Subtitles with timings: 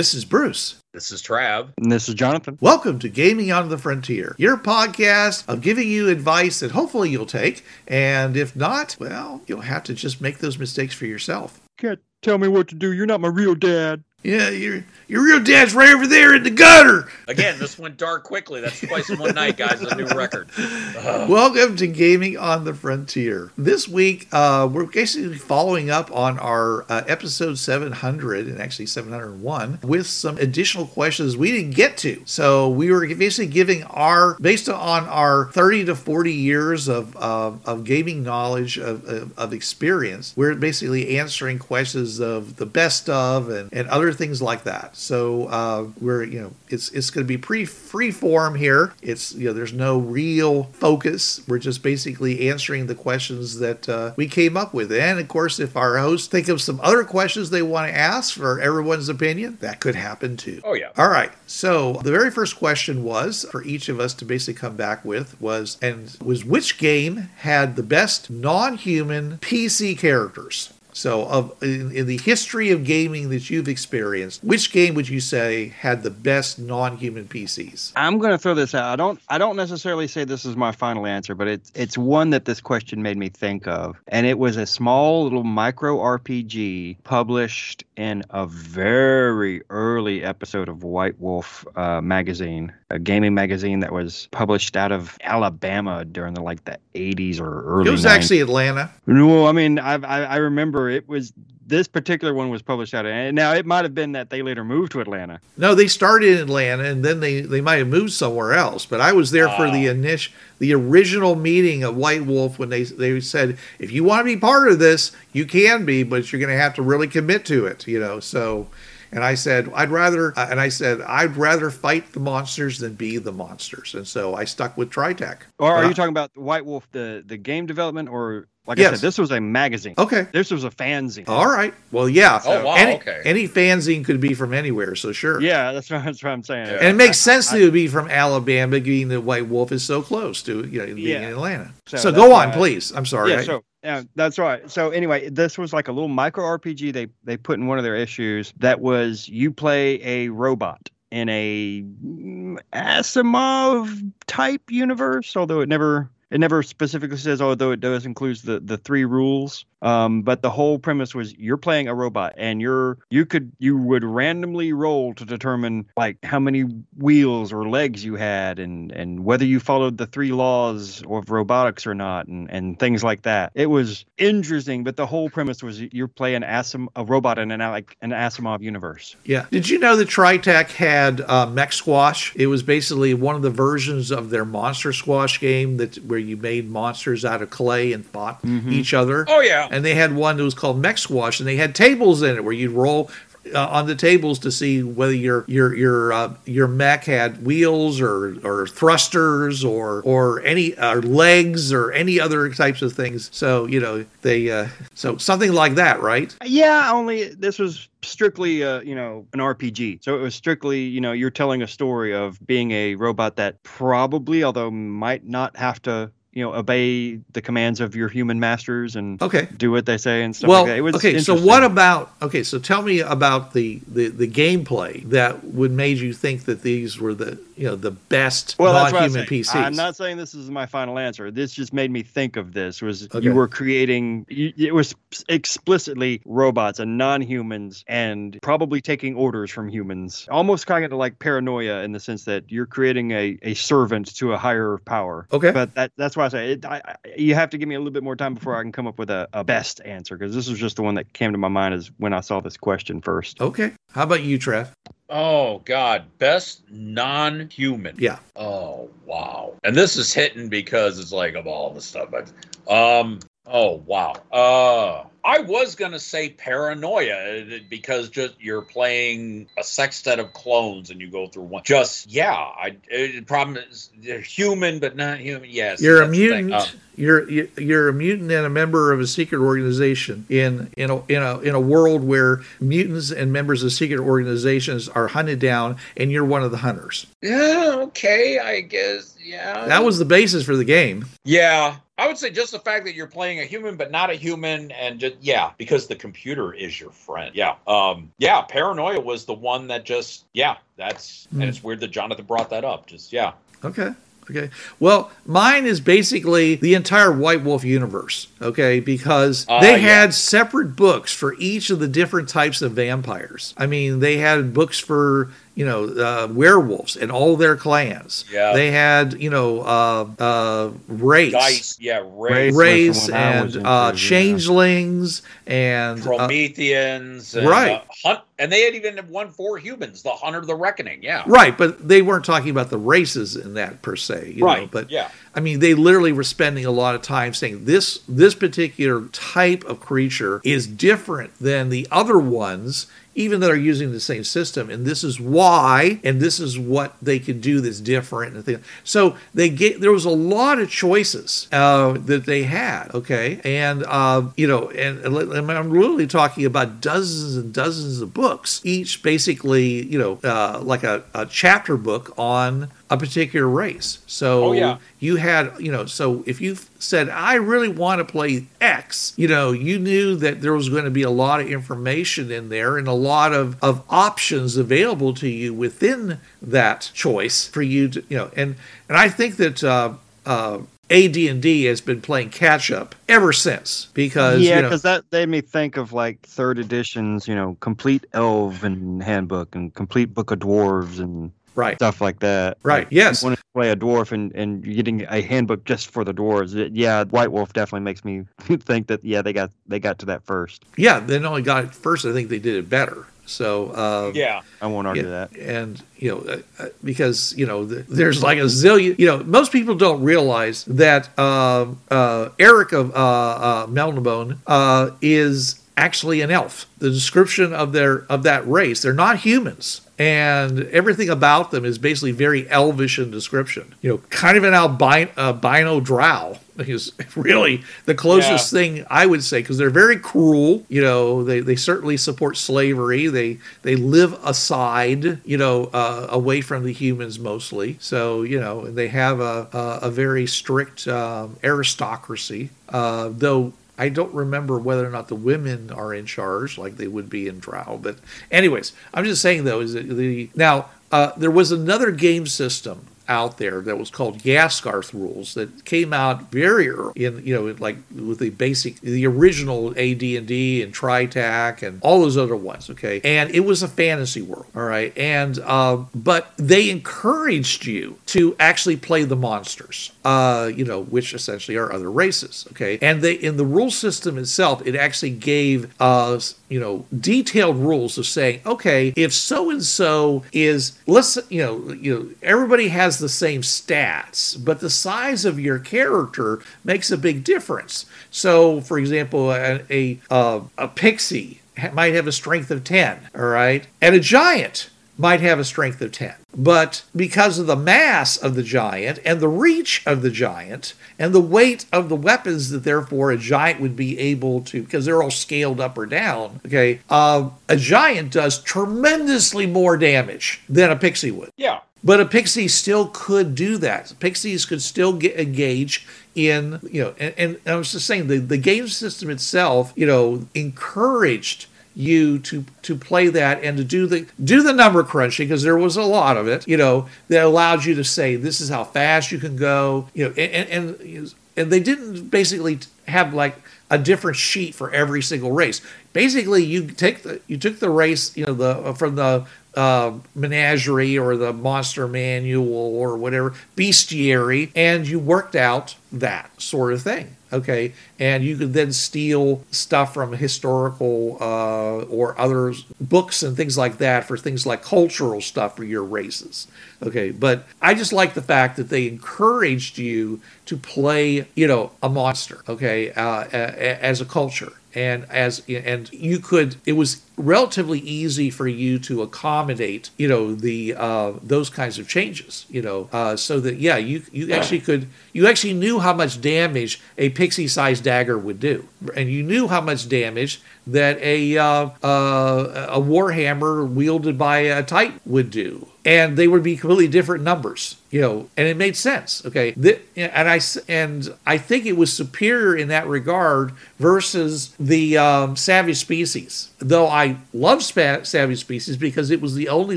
[0.00, 0.76] This is Bruce.
[0.94, 1.74] This is Trav.
[1.76, 2.56] And this is Jonathan.
[2.62, 7.26] Welcome to Gaming on the Frontier, your podcast of giving you advice that hopefully you'll
[7.26, 7.66] take.
[7.86, 11.60] And if not, well, you'll have to just make those mistakes for yourself.
[11.76, 12.94] Can't tell me what to do.
[12.94, 14.02] You're not my real dad.
[14.22, 17.08] Yeah, your your real dad's right over there in the gutter.
[17.26, 18.60] Again, this went dark quickly.
[18.60, 19.80] That's twice in one night, guys.
[19.80, 20.50] A new record.
[20.58, 23.50] Welcome to Gaming on the Frontier.
[23.56, 29.78] This week, uh, we're basically following up on our uh, episode 700 and actually 701
[29.82, 32.22] with some additional questions we didn't get to.
[32.26, 37.66] So we were basically giving our, based on our 30 to 40 years of of,
[37.66, 43.48] of gaming knowledge of, of, of experience, we're basically answering questions of the best of
[43.48, 44.96] and, and other things like that.
[44.96, 48.92] So uh, we're you know it's it's going to be pretty free form here.
[49.02, 51.42] It's you know there's no real focus.
[51.46, 54.92] We're just basically answering the questions that uh, we came up with.
[54.92, 58.34] And of course, if our hosts think of some other questions they want to ask
[58.34, 60.60] for everyone's opinion, that could happen too.
[60.64, 60.90] Oh, yeah.
[60.96, 61.32] All right.
[61.46, 65.40] So the very first question was for each of us to basically come back with
[65.40, 70.72] was and was which game had the best non-human PC characters?
[70.92, 75.20] So, of in, in the history of gaming that you've experienced, which game would you
[75.20, 77.92] say had the best non-human PCs?
[77.96, 78.84] I'm going to throw this out.
[78.92, 79.20] I don't.
[79.28, 82.60] I don't necessarily say this is my final answer, but it's it's one that this
[82.60, 88.22] question made me think of, and it was a small little micro RPG published in
[88.30, 94.76] a very early episode of White Wolf uh, magazine, a gaming magazine that was published
[94.76, 97.88] out of Alabama during the like the 80s or early.
[97.88, 98.08] It was 90s.
[98.08, 98.90] actually Atlanta.
[99.06, 101.32] No, I mean, I, I I remember it was
[101.66, 103.12] this particular one was published out of.
[103.12, 105.40] And now it might have been that they later moved to Atlanta.
[105.56, 108.84] No, they started in Atlanta and then they, they might have moved somewhere else.
[108.84, 112.82] But I was there for the initial, the original meeting of White Wolf when they
[112.82, 116.40] they said, if you want to be part of this, you can be, but you're
[116.40, 117.86] going to have to really commit to it.
[117.86, 118.66] You know, so.
[119.12, 122.94] And I said, I'd rather, uh, and I said, I'd rather fight the monsters than
[122.94, 123.94] be the monsters.
[123.94, 125.38] And so I stuck with Tritac.
[125.58, 128.90] Or are But you talking about White Wolf, the the game development, or like I
[128.90, 129.94] said, this was a magazine.
[129.98, 130.28] Okay.
[130.32, 131.28] This was a fanzine.
[131.28, 131.74] All right.
[131.90, 132.40] Well, yeah.
[132.44, 133.20] Oh, wow, Any, okay.
[133.24, 134.94] any fanzine could be from anywhere.
[134.94, 135.40] So sure.
[135.40, 136.66] Yeah, that's what, that's what I'm saying.
[136.66, 136.74] Yeah.
[136.74, 139.82] And it makes sense that it would be from Alabama, being that White Wolf is
[139.82, 141.22] so close to you know being Yeah.
[141.22, 141.72] in Atlanta.
[141.86, 142.92] So, So go on, why- please.
[142.92, 143.32] I'm sorry.
[143.32, 144.70] Yeah, I- so yeah, that's right.
[144.70, 147.84] So anyway, this was like a little micro RPG they they put in one of
[147.84, 155.60] their issues that was you play a robot in a mm, Asimov type universe, although
[155.60, 159.64] it never it never specifically says although it does includes the the three rules.
[159.82, 163.78] Um, but the whole premise was you're playing a robot and you're you could you
[163.78, 166.62] would randomly roll to determine like how many
[166.98, 171.86] wheels or legs you had and and whether you followed the three laws of robotics
[171.86, 173.52] or not and and things like that.
[173.54, 177.60] It was interesting, but the whole premise was you're playing Asim a robot in an
[177.60, 179.16] like an Asimov universe.
[179.24, 179.46] yeah.
[179.50, 182.34] Did you know that Tritac had uh, Mech Squash?
[182.36, 186.36] It was basically one of the versions of their Monster Squash game that where you
[186.36, 188.72] made monsters out of clay and fought Mm-hmm.
[188.72, 189.24] each other.
[189.28, 189.68] Oh, yeah.
[189.70, 192.44] And they had one that was called Mech Squash, and they had tables in it
[192.44, 193.10] where you'd roll
[193.54, 198.00] uh, on the tables to see whether your your your uh, your mech had wheels
[198.00, 203.30] or or thrusters or or any uh, legs or any other types of things.
[203.32, 206.34] So you know they uh, so something like that, right?
[206.44, 210.02] Yeah, only this was strictly uh, you know an RPG.
[210.02, 213.62] So it was strictly you know you're telling a story of being a robot that
[213.62, 218.94] probably although might not have to you know obey the commands of your human masters
[218.96, 219.48] and Okay.
[219.56, 220.78] do what they say and stuff Well, like that.
[220.78, 221.18] It was okay.
[221.18, 222.42] So what about okay?
[222.44, 226.98] So tell me about the, the the gameplay that would made you think that these
[227.00, 229.26] were the you know the best well, that's non-human.
[229.26, 229.54] PCs.
[229.54, 231.30] I'm not saying this is my final answer.
[231.30, 232.80] This just made me think of this.
[232.80, 233.20] Was Okay.
[233.22, 234.24] you were creating?
[234.28, 234.94] You, it was
[235.28, 240.26] explicitly robots and non-humans, and probably taking orders from humans.
[240.30, 244.32] Almost kind of like paranoia in the sense that you're creating a, a servant to
[244.32, 245.26] a higher power.
[245.30, 245.50] Okay.
[245.50, 247.78] But that that's why I say it, I, I, you have to give me a
[247.78, 250.34] little bit more time before I can come up with a, a best answer because
[250.34, 252.56] this was just the one that came to my mind as when I saw this
[252.56, 253.40] question first.
[253.40, 253.72] Okay.
[253.92, 254.72] How about you, Trev?
[255.10, 257.96] Oh God, best non-human.
[257.98, 258.18] Yeah.
[258.36, 259.54] Oh wow.
[259.64, 262.10] And this is hitting because it's like of all the stuff.
[262.10, 262.32] But
[262.72, 263.18] um.
[263.46, 264.14] Oh wow.
[264.30, 265.09] Uh.
[265.24, 271.00] I was gonna say paranoia uh, because just you're playing a sextet of clones and
[271.00, 271.62] you go through one.
[271.64, 275.50] Just yeah, I uh, problem is they're human but not human.
[275.50, 276.46] Yes, You're a that's the thing.
[276.46, 276.72] mutant.
[276.72, 281.04] Um, you're you're a mutant and a member of a secret organization in in a
[281.06, 285.76] in a in a world where mutants and members of secret organizations are hunted down,
[285.96, 287.06] and you're one of the hunters.
[287.22, 289.16] yeah, okay, I guess.
[289.30, 291.06] Yeah, That was the basis for the game.
[291.24, 294.14] Yeah, I would say just the fact that you're playing a human but not a
[294.14, 297.34] human, and just yeah, because the computer is your friend.
[297.34, 298.40] Yeah, um, yeah.
[298.42, 301.42] Paranoia was the one that just yeah, that's Hmm.
[301.42, 302.86] and it's weird that Jonathan brought that up.
[302.86, 303.32] Just yeah,
[303.64, 303.90] Okay.
[304.30, 304.50] Okay.
[304.78, 308.28] Well, mine is basically the entire White Wolf universe.
[308.40, 309.78] Okay, because Ah, they yeah.
[310.02, 313.54] had separate books for each of the different types of vampires.
[313.56, 318.24] I mean, they had books for you know uh, werewolves and all their clans.
[318.30, 318.52] Yeah.
[318.52, 321.32] They had you know uh, uh, race.
[321.32, 321.76] dice.
[321.80, 324.08] Yeah, Race race, race was the one I was and uh, into, yeah.
[324.08, 327.72] changelings and uh, Prometheans, and, Right.
[327.72, 331.02] uh, hunt, and they had even one for humans, the Hunter of the Reckoning.
[331.02, 334.62] Yeah, right, but they weren't talking about the races in that per se, you right.
[334.62, 334.68] know.
[334.70, 338.34] But yeah, I mean, they literally were spending a lot of time saying this this
[338.34, 342.86] particular type of creature is different than the other ones,
[343.20, 346.96] even that are using the same system, and this is why, and this is what
[347.02, 348.58] they can do that's different.
[348.84, 352.90] So they get there was a lot of choices uh, that they had.
[352.94, 358.14] Okay, and uh, you know, and, and I'm literally talking about dozens and dozens of
[358.14, 363.98] books, each basically, you know, uh, like a, a chapter book on a particular race.
[364.06, 364.78] So Oh, yeah.
[364.98, 369.28] you had, you know, so if you said, I really want to play X, you
[369.28, 372.76] know, you knew that there was going to be a lot of information in there
[372.76, 378.04] and a lot of, of options available to you within that choice for you to,
[378.08, 378.56] you know, and,
[378.88, 379.94] and I think that, uh,
[380.26, 380.58] uh,
[380.90, 385.28] AD&D has been playing catch up ever since because yeah, you know, because that made
[385.28, 390.40] me think of like third editions, you know, complete elven handbook and complete book of
[390.40, 392.58] dwarves and right stuff like that.
[392.62, 393.22] Right, Like, yes.
[393.22, 396.14] You want to play a dwarf and, and you're getting a handbook just for the
[396.14, 396.54] dwarves.
[396.54, 398.24] It- yeah, White Wolf definitely makes me
[398.60, 400.64] think that yeah they got they got to that first.
[400.76, 404.10] yeah they not only got it first I think they did it better so uh,
[404.12, 404.40] yeah.
[404.60, 405.36] I won't argue Yeah, that.
[405.36, 408.98] And you know, uh, uh, because you know, th- there's like a zillion.
[408.98, 414.90] You know, most people don't realize that um uh, Elric of uh, uh, Melnibone uh,
[415.00, 416.66] is actually an elf.
[416.78, 419.80] The description of their of that race, they're not humans.
[419.98, 423.74] And everything about them is basically very elvish in description.
[423.82, 429.22] You know, kind of an albino, albino drow is really the closest thing I would
[429.22, 430.64] say because they're very cruel.
[430.70, 433.08] You know, they, they certainly support slavery.
[433.08, 437.76] They they live aside, you know, uh, away from the humans mostly.
[437.80, 442.50] So you know, they have a a, a very strict um, aristocracy.
[442.70, 446.86] Uh, though I don't remember whether or not the women are in charge like they
[446.86, 447.80] would be in Drow.
[447.82, 447.96] But
[448.30, 452.86] anyways, I'm just saying though is that the now uh, there was another game system
[453.10, 457.54] out there that was called Ysgarth rules that came out very early in you know
[457.58, 463.00] like with the basic the original AD&D and Tritac and all those other ones okay?
[463.02, 464.96] And it was a fantasy world all right?
[464.96, 471.12] And um, but they encouraged you to actually play the monsters uh, you know which
[471.12, 472.78] essentially are other races okay?
[472.80, 477.98] And they in the rule system itself it actually gave us you know detailed rules
[477.98, 482.99] of saying okay if so and so is let's you know you know everybody has
[483.00, 488.78] the same stats but the size of your character makes a big difference so for
[488.78, 491.40] example a a, uh, a pixie
[491.72, 495.80] might have a strength of 10 all right and a giant might have a strength
[495.80, 496.14] of 10.
[496.36, 501.14] But because of the mass of the giant and the reach of the giant and
[501.14, 505.02] the weight of the weapons that therefore a giant would be able to, because they're
[505.02, 510.76] all scaled up or down, okay, uh, a giant does tremendously more damage than a
[510.76, 511.30] pixie would.
[511.36, 511.60] Yeah.
[511.82, 513.94] But a pixie still could do that.
[514.00, 518.18] Pixies could still get engage in, you know, and, and I was just saying the,
[518.18, 523.86] the game system itself, you know, encouraged you to to play that and to do
[523.86, 527.24] the do the number crunching because there was a lot of it, you know, that
[527.24, 530.80] allowed you to say this is how fast you can go, you know, and and
[530.80, 532.58] and, and they didn't basically
[532.88, 533.36] have like
[533.70, 535.60] a different sheet for every single race.
[535.92, 540.98] Basically, you take the you took the race, you know, the from the uh, menagerie
[540.98, 547.16] or the monster manual or whatever bestiary, and you worked out that sort of thing.
[547.32, 553.56] Okay, and you could then steal stuff from historical uh, or other books and things
[553.56, 556.48] like that for things like cultural stuff for your races.
[556.82, 561.70] Okay, but I just like the fact that they encouraged you to play, you know,
[561.80, 562.42] a monster.
[562.48, 563.36] Okay, uh, a-
[563.68, 564.52] a- as a culture.
[564.74, 570.34] and as and you could it was relatively easy for you to accommodate you know
[570.34, 574.60] the uh, those kinds of changes you know uh, so that yeah you you actually
[574.60, 578.66] could you actually knew how much damage a pixie sized dagger would do.
[578.96, 584.62] And you knew how much damage that a uh, uh, a warhammer wielded by a
[584.62, 585.68] titan would do.
[585.84, 589.52] And they would be completely different numbers you know and it made sense okay?
[589.52, 595.36] The, and i and i think it was superior in that regard versus the um,
[595.36, 599.76] savage species though i love savage species because it was the only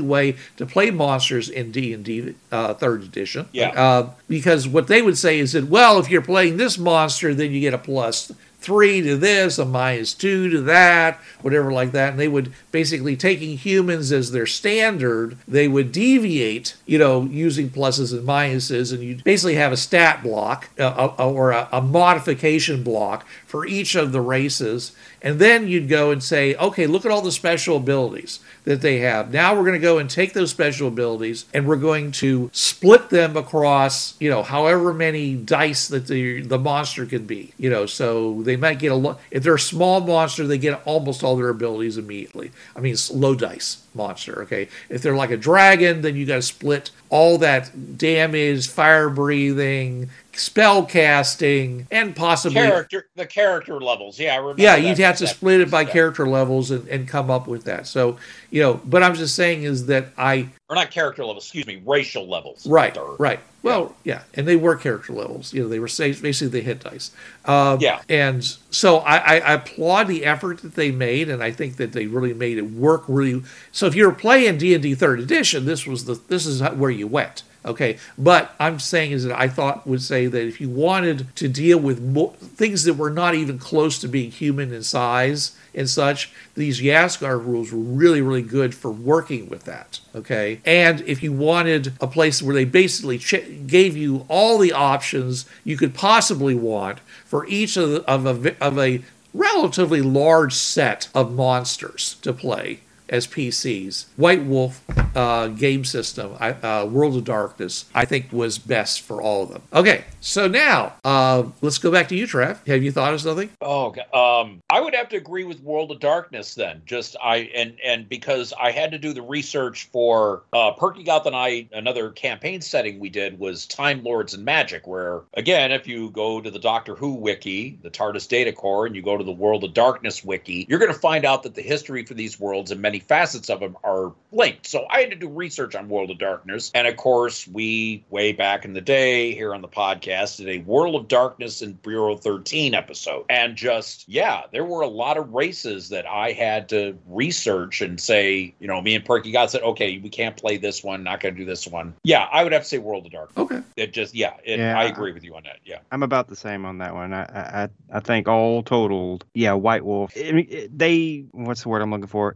[0.00, 3.70] way to play monsters in d&d uh, third edition Yeah.
[3.70, 7.52] uh, because what they would say is that well if you're playing this monster then
[7.52, 12.12] you get a plus three to this, a minus two to that, whatever like that.
[12.12, 17.68] And they would basically taking humans as their standard, they would deviate, you know, using
[17.68, 21.82] pluses and minuses, and you basically have a stat block uh, uh, or a, a
[21.82, 24.92] modification block for each of the races.
[25.24, 28.98] And then you'd go and say, okay, look at all the special abilities that they
[28.98, 29.32] have.
[29.32, 33.08] Now we're going to go and take those special abilities and we're going to split
[33.08, 37.54] them across, you know, however many dice that the the monster can be.
[37.56, 39.18] You know, so they might get a lot.
[39.30, 42.52] If they're a small monster, they get almost all their abilities immediately.
[42.76, 44.42] I mean, it's low dice monster.
[44.42, 49.08] Okay, if they're like a dragon, then you got to split all that damage, fire
[49.08, 54.18] breathing, spell casting, and possibly character the character levels.
[54.18, 57.64] Yeah, yeah, you'd have to split it by character levels and, and come up with
[57.64, 57.86] that.
[57.86, 58.16] So,
[58.50, 61.44] you know, but I'm just saying is that I or not character levels.
[61.44, 62.66] Excuse me, racial levels.
[62.66, 63.40] right, Or- right.
[63.62, 65.54] Well, yeah, and they were character levels.
[65.54, 67.12] You know, they were basically the hit dice.
[67.46, 68.02] Um, Yeah.
[68.10, 71.92] and so I, I, I applaud the effort that they made, and I think that
[71.92, 73.42] they really made it work really.
[73.72, 76.60] So if you were playing D and D Third Edition, this was the this is
[76.74, 77.42] where you went.
[77.64, 81.48] Okay, but I'm saying is that I thought would say that if you wanted to
[81.48, 85.88] deal with mo- things that were not even close to being human in size and
[85.88, 90.00] such, these Ysgarth rules were really, really good for working with that.
[90.14, 94.72] Okay, and if you wanted a place where they basically ch- gave you all the
[94.72, 99.02] options you could possibly want for each of, the, of a of a
[99.32, 104.06] relatively large set of monsters to play as PCs.
[104.16, 104.82] White Wolf
[105.16, 109.50] uh, game system, I, uh, World of Darkness, I think was best for all of
[109.50, 109.62] them.
[109.72, 112.66] Okay, so now uh, let's go back to you, Trav.
[112.66, 113.50] Have you thought of something?
[113.60, 116.82] Oh, um, I would have to agree with World of Darkness then.
[116.86, 121.26] Just I and and because I had to do the research for uh, Perky Goth
[121.26, 121.68] and I.
[121.72, 126.40] Another campaign setting we did was Time Lords and Magic, where again, if you go
[126.40, 129.64] to the Doctor Who wiki, the TARDIS Data Core, and you go to the World
[129.64, 132.80] of Darkness wiki, you're going to find out that the history for these worlds and
[132.80, 134.66] many facets of them are linked.
[134.66, 138.32] So I had to do research on World of Darkness, and of course, we way
[138.32, 142.16] back in the day here on the podcast did a World of Darkness and Bureau
[142.16, 146.96] 13 episode, and just yeah, there were a lot of races that I had to
[147.08, 150.82] research and say, you know, me and Perky Goth said, okay, we can't play this
[150.82, 151.94] one, not going to do this one.
[152.04, 153.38] Yeah, I would have to say World of Darkness.
[153.38, 153.60] Okay.
[153.76, 154.78] It just yeah, it, Yeah.
[154.78, 155.58] I agree with you on that.
[155.64, 155.78] Yeah.
[155.92, 157.12] I'm about the same on that one.
[157.12, 160.12] I I, I think all totaled, yeah, White Wolf.
[160.16, 162.34] I mean, it- they what's the word I'm looking for?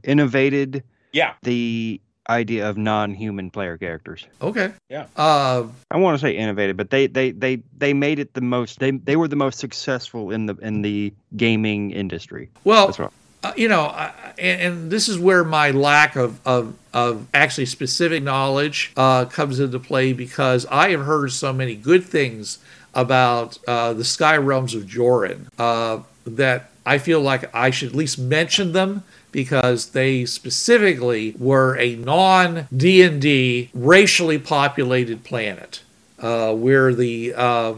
[0.48, 1.32] Innovated Yeah.
[1.42, 2.00] the
[2.30, 4.26] idea of non-human player characters.
[4.42, 4.72] Okay.
[4.90, 5.06] Yeah.
[5.16, 8.78] Uh, I want to say innovated, but they they they they made it the most.
[8.80, 12.50] They they were the most successful in the in the gaming industry.
[12.64, 13.10] well, That's right.
[13.44, 17.66] uh, you know, I, and, and this is where my lack of, of, of actually
[17.66, 22.58] specific knowledge uh, comes into play because I have heard so many good things
[22.94, 27.94] about uh, the Sky Realms of Jorune uh, that I feel like I should at
[27.94, 35.82] least mention them because they specifically were a non D&D racially populated planet
[36.20, 37.74] uh, where the uh,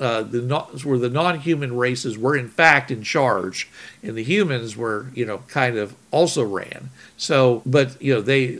[0.00, 3.68] uh, the where the non-human races were in fact in charge,
[4.02, 6.90] and the humans were you know kind of also ran.
[7.16, 8.56] So, but you know they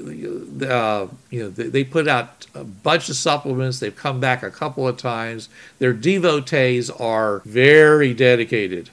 [0.69, 3.81] uh, you know they, they put out a bunch of supplements.
[3.81, 5.49] They've come back a couple of times.
[5.81, 8.91] Their devotees are very dedicated.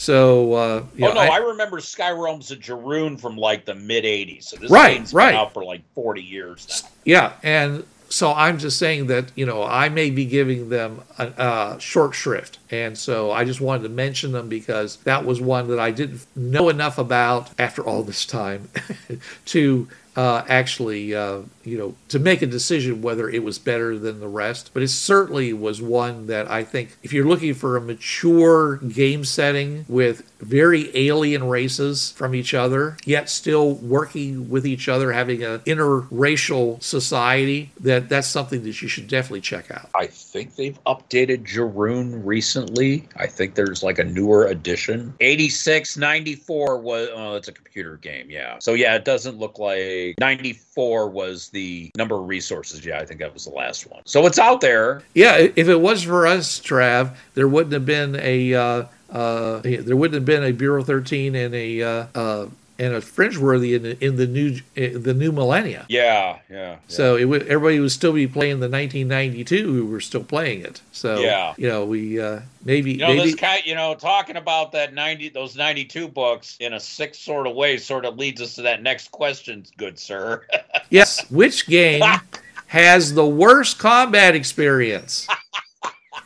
[0.00, 3.66] So, uh, you oh know, no, I- I, remember Sky Realms of Jorune from like
[3.66, 4.44] the mid '80s.
[4.44, 5.32] So this Right, game's right.
[5.32, 6.88] been out for like 40 years now.
[7.04, 11.26] Yeah, and so I'm just saying that you know I may be giving them a,
[11.26, 15.68] a short shrift, and so I just wanted to mention them because that was one
[15.68, 18.70] that I didn't know enough about after all this time
[19.46, 24.20] to uh, actually uh, you know, to make a decision whether it was better than
[24.20, 24.70] the rest.
[24.72, 29.24] But it certainly was one that I think if you're looking for a mature game
[29.24, 35.42] setting with very alien races from each other, yet still working with each other, having
[35.42, 39.90] an interracial society, that that's something that you should definitely check out.
[39.94, 43.06] I think they've updated Jorune recently.
[43.16, 45.14] I think there's like a newer edition.
[45.20, 48.30] 86, 94 was, oh, it's a computer game.
[48.30, 48.58] Yeah.
[48.60, 51.59] So yeah, it doesn't look like 94 was the
[51.96, 52.84] number of resources.
[52.84, 54.02] Yeah, I think that was the last one.
[54.04, 55.02] So it's out there.
[55.14, 59.96] Yeah, if it was for us, Trav, there wouldn't have been a uh, uh, there
[59.96, 62.46] wouldn't have been a Bureau 13 and a uh, uh,
[62.80, 65.84] and a Fringeworthy in the, in the new in the new millennia.
[65.90, 66.56] Yeah, yeah.
[66.56, 66.76] yeah.
[66.88, 70.80] So it would everybody would still be playing the 1992 who were still playing it.
[70.90, 71.54] So Yeah.
[71.58, 74.94] you know we uh, maybe You know, maybe this kind, you know, talking about that
[74.94, 78.62] 90, those 92 books in a sick sort of way sort of leads us to
[78.62, 80.46] that next question, good sir.
[80.90, 81.30] yes.
[81.30, 82.02] Which game
[82.68, 85.28] has the worst combat experience?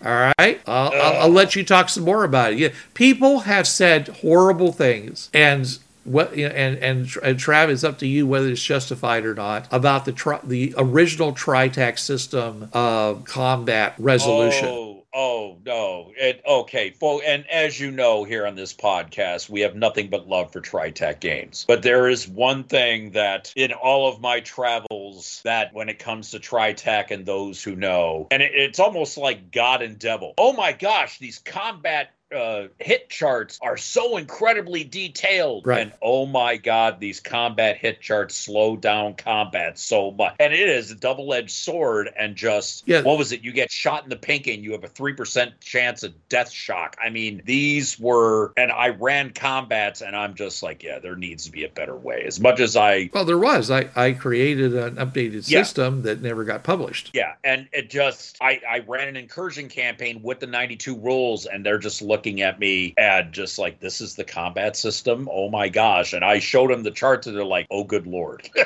[0.04, 2.58] All right, I'll, I'll, I'll let you talk some more about it.
[2.58, 7.84] Yeah, people have said horrible things, and what you know, and and and Trav, it's
[7.84, 12.68] up to you whether it's justified or not about the tri- the original Tritac system
[12.72, 14.68] of combat resolution.
[14.68, 16.12] Oh, oh no.
[16.16, 16.94] It okay.
[17.00, 20.60] Well, and as you know here on this podcast, we have nothing but love for
[20.60, 21.64] Tritac games.
[21.66, 26.30] But there is one thing that in all of my travels that when it comes
[26.30, 30.34] to Tritac and those who know, and it, it's almost like God and devil.
[30.38, 35.66] Oh my gosh, these combat uh, hit charts are so incredibly detailed.
[35.66, 35.82] Right.
[35.82, 40.34] And oh my God, these combat hit charts slow down combat so much.
[40.40, 42.10] And it is a double edged sword.
[42.18, 43.02] And just, Yeah.
[43.02, 43.42] what was it?
[43.42, 46.96] You get shot in the pinking, you have a 3% chance of death shock.
[47.02, 51.44] I mean, these were, and I ran combats, and I'm just like, yeah, there needs
[51.44, 52.24] to be a better way.
[52.26, 53.70] As much as I Well, there was.
[53.70, 55.62] I, I created an updated Yeah.
[55.62, 57.10] system that never got published.
[57.14, 61.64] Yeah, and it just I I ran an incursion campaign with the 92 rules and
[61.64, 65.28] they're just looking at me and just like this is the combat system.
[65.32, 66.12] Oh my gosh.
[66.12, 68.48] And I showed them the charts and they're like, "Oh good lord."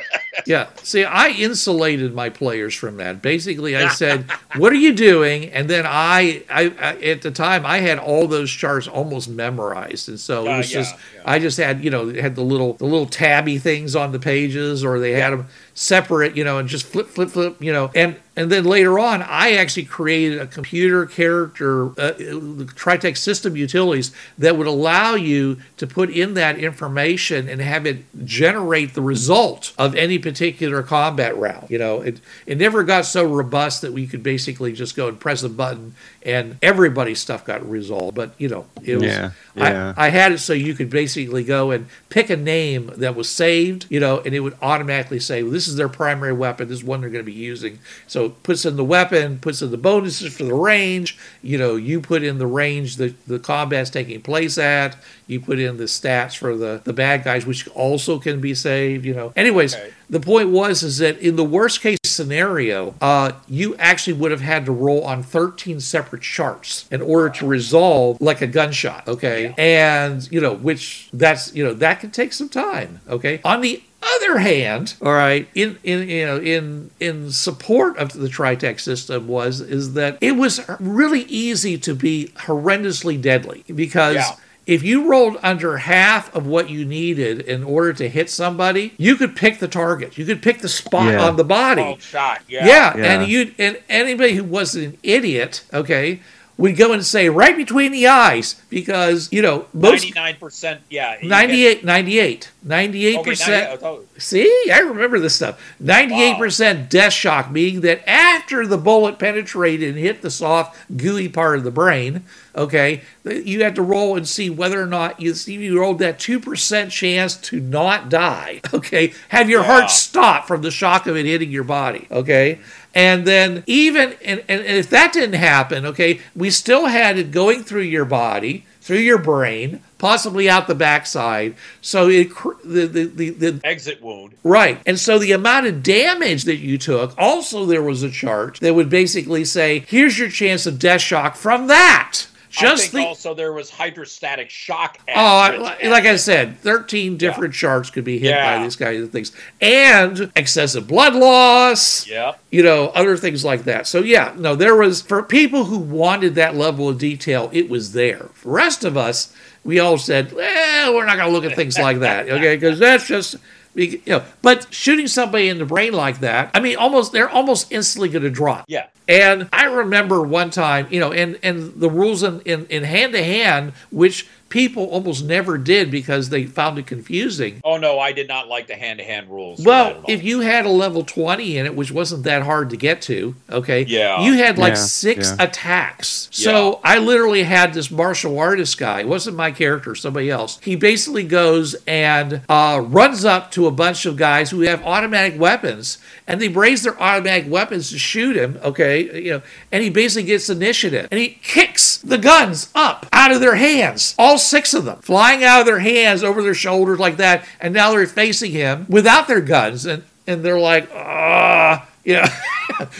[0.46, 0.68] Yeah.
[0.84, 3.20] See, I insulated my players from that.
[3.20, 4.24] Basically, I said,
[4.56, 8.28] "What are you doing?" And then I, I, I at the time, I had all
[8.28, 11.20] those charts almost memorized, and so it Uh, was yeah, just, yeah.
[11.26, 14.84] I just had, you know, had the little, the little tabby things on the pages,
[14.84, 15.48] or they had them
[15.78, 19.20] separate, you know, and just flip, flip, flip, you know, and and then later on,
[19.22, 25.56] I actually created a computer character, uh, the Tritac system utilities that would allow you
[25.76, 31.36] to put in that information and have it generate the result of any particular combat
[31.36, 31.68] round.
[31.68, 35.18] You know, it it never got so robust that we could basically just go and
[35.18, 38.14] press a button and everybody's stuff got resolved.
[38.14, 39.94] But you know, it was Yeah, yeah.
[39.96, 43.28] I, I had it so you could basically go and pick a name that was
[43.28, 46.68] saved, you know, and it would automatically say, well, this is their primary weapon.
[46.68, 47.78] This is one they're going to be using.
[48.06, 51.18] So puts in the weapon, puts in the bonuses for the range.
[51.42, 54.96] You know, you put in the range that the combat's taking place at.
[55.26, 59.04] You put in the stats for the, the bad guys, which also can be saved,
[59.04, 59.32] you know.
[59.36, 59.90] Anyways, Okay.
[60.08, 64.40] the point was is that in the worst case scenario, uh, you actually would have
[64.40, 69.06] had to roll on 13 separate charts in order to resolve like a gunshot.
[69.06, 69.54] Okay.
[69.56, 73.00] And, you know, which that's, you know, that can take some time.
[73.08, 73.40] Okay.
[73.44, 78.28] On the other hand, all right, in in you know in in support of the
[78.28, 84.30] Tritac system was is that it was really easy to be horrendously deadly because Yeah.
[84.66, 89.16] if you rolled under half of what you needed in order to hit somebody, you
[89.16, 90.16] could pick the target.
[90.18, 91.24] You could pick the spot Yeah.
[91.26, 91.82] on the body.
[91.82, 92.40] Oh, shot.
[92.48, 92.66] Yeah.
[92.66, 93.04] yeah, Yeah.
[93.20, 96.20] and you and anybody who wasn't an idiot, okay,
[96.58, 100.78] would go and say right between the eyes because you know most 99%.
[100.90, 101.16] Yeah.
[101.22, 105.60] you 98 98 get- 98 Okay, percent 98 oh, See, I remember this stuff.
[105.80, 111.56] 98% death shock, meaning that after the bullet penetrated and hit the soft, gooey part
[111.58, 112.24] of the brain,
[112.56, 116.18] okay, you had to roll and see whether or not you see you rolled that
[116.18, 119.12] 2% chance to not die, okay?
[119.28, 119.66] Have your Yeah.
[119.66, 122.58] heart stop from the shock of it hitting your body, okay?
[122.94, 127.62] And then even, and, and if that didn't happen, okay, we still had it going
[127.62, 131.54] through your body, through your brain, possibly out the backside.
[131.80, 132.30] So it,
[132.64, 134.34] the, the, the, the exit wound.
[134.42, 134.80] Right.
[134.86, 138.74] And so the amount of damage that you took, also there was a chart that
[138.74, 142.26] would basically say, here's your chance of death shock from that.
[142.60, 144.98] Just the also there was hydrostatic shock.
[145.08, 149.02] Oh, I- like, like I said, 13 different sharks could be hit by these kinds
[149.02, 149.32] of things.
[149.60, 152.38] And excessive blood loss, Yep.
[152.50, 153.86] you know, other things like that.
[153.86, 157.92] So, yeah, no, there was, for people who wanted that level of detail, it was
[157.92, 158.28] there.
[158.34, 159.32] For the rest of us,
[159.64, 162.56] we all said, well, we're not going to look at things like that, okay?
[162.56, 163.36] Because that's just,
[163.74, 167.70] You know, but shooting somebody in the brain like that, I mean, almost they're almost
[167.70, 168.64] instantly going to drop.
[168.68, 168.86] Yeah.
[169.06, 173.12] And I remember one time, you know, and and the rules in in in hand
[173.14, 177.60] to hand, which people almost never did because they found it confusing.
[177.64, 179.60] Oh no, I did not like the hand-to-hand rules.
[179.64, 183.02] Well, if you had a level 20 in it, which wasn't that hard to get
[183.02, 184.22] to, okay, Yeah.
[184.22, 185.44] you had like Yeah, six yeah.
[185.44, 186.28] attacks.
[186.32, 190.58] So I literally had this martial artist guy, it wasn't my character, somebody else.
[190.62, 195.38] He basically goes and uh, runs up to a bunch of guys who have automatic
[195.38, 199.90] weapons, and they raise their automatic weapons to shoot him, okay, you know, and he
[199.90, 204.74] basically gets initiative, and he kicks the guns up out of their hands, all six
[204.74, 208.06] of them, flying out of their hands over their shoulders like that, and now they're
[208.06, 212.26] facing him without their guns, and and they're like, ah, you know.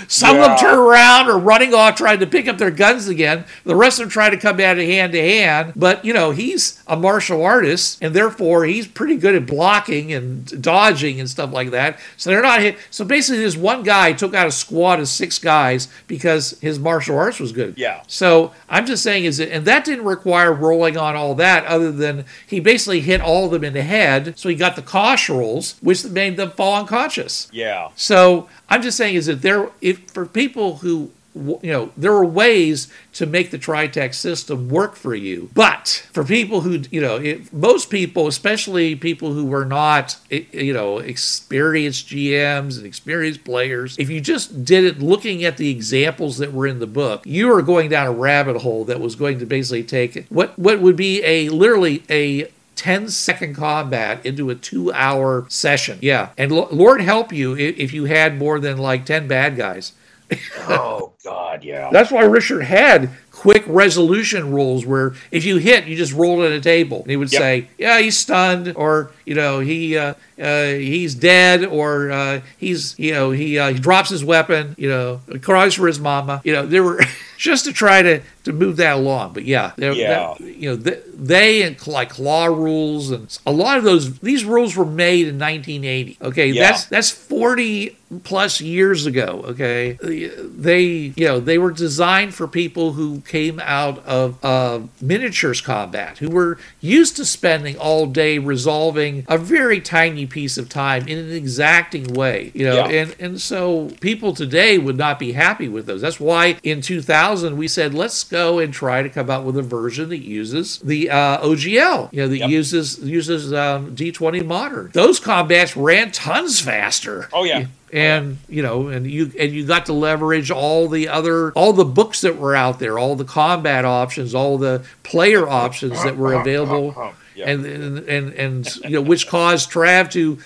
[0.08, 3.44] Some of them turn around or running off trying to pick up their guns again.
[3.64, 5.72] The rest of them try to come at it hand to hand.
[5.76, 10.62] But, you know, he's a martial artist and therefore he's pretty good at blocking and
[10.62, 11.98] dodging and stuff like that.
[12.16, 12.76] So they're not hit.
[12.90, 17.16] So basically, this one guy took out a squad of six guys because his martial
[17.16, 17.74] arts was good.
[17.78, 18.02] Yeah.
[18.08, 21.92] So I'm just saying is it, and that didn't require rolling on all that other
[21.92, 24.38] than he basically hit all of them in the head.
[24.38, 27.48] So he got the Kosh rolls, which made them fall unconscious.
[27.52, 32.12] yeah, So I'm just saying is that there, if for people who you know, there
[32.12, 35.50] are ways to make the Tritac system work for you.
[35.54, 40.98] But for people who, you know, most people, especially people who were not, you know,
[40.98, 46.52] experienced GMs and experienced players, if you just did it looking at the examples that
[46.52, 49.46] were in the book, you are going down a rabbit hole that was going to
[49.46, 54.92] basically take what what would be a literally a 10 second combat into a two
[54.92, 55.98] hour session.
[56.00, 56.28] Yeah.
[56.38, 59.92] And Lo- Lord help you if, if you had more than like 10 bad guys.
[60.68, 61.88] oh god, yeah.
[61.90, 66.52] That's why Richard had quick resolution rules where if you hit, you just rolled at
[66.52, 67.00] a table.
[67.02, 67.40] And he would Yep.
[67.40, 72.96] say, yeah, he's stunned or, you know, he, uh, uh, he's dead or uh, he's,
[72.98, 76.42] you know, he, uh, he drops his weapon, you know, cries for his mama.
[76.44, 77.00] You know, there were
[77.38, 79.32] just to try to, to move that along.
[79.32, 79.92] But yeah, Yeah.
[79.92, 84.44] that- you know, th- they and like law rules and a lot of those, these
[84.44, 86.18] rules were made in 1980.
[86.20, 86.48] Okay.
[86.48, 86.62] Yeah.
[86.72, 89.42] That's, that's 40 plus years ago.
[89.48, 89.98] Okay.
[90.02, 96.18] They, you know, they were designed for people who came out of uh, miniatures combat,
[96.18, 101.18] who were used to spending all day resolving a very tiny piece of time in
[101.18, 103.02] an exacting way, you know, Yeah.
[103.02, 106.00] and, and so people today would not be happy with those.
[106.00, 109.62] That's why in 2000 we said, let's go and try to come out with a
[109.62, 112.50] version that uses the uh, OGL, you know, that Yep.
[112.50, 114.90] uses uses um, D20 Modern.
[114.92, 117.66] Those combats ran tons faster Oh yeah.
[117.92, 121.84] and you know and you and you got to leverage all the other all the
[121.84, 126.34] books that were out there all the combat options all the player options that were
[126.34, 127.48] available Oh, yeah.
[127.50, 130.38] and, and and and you know which caused trav to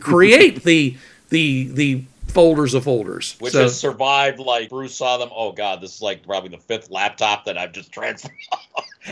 [0.00, 0.96] create the
[1.28, 5.30] the the folders of folders Which So- has survived like Bruce saw them.
[5.34, 8.32] Oh god, this is like probably the fifth laptop that I've just transferred.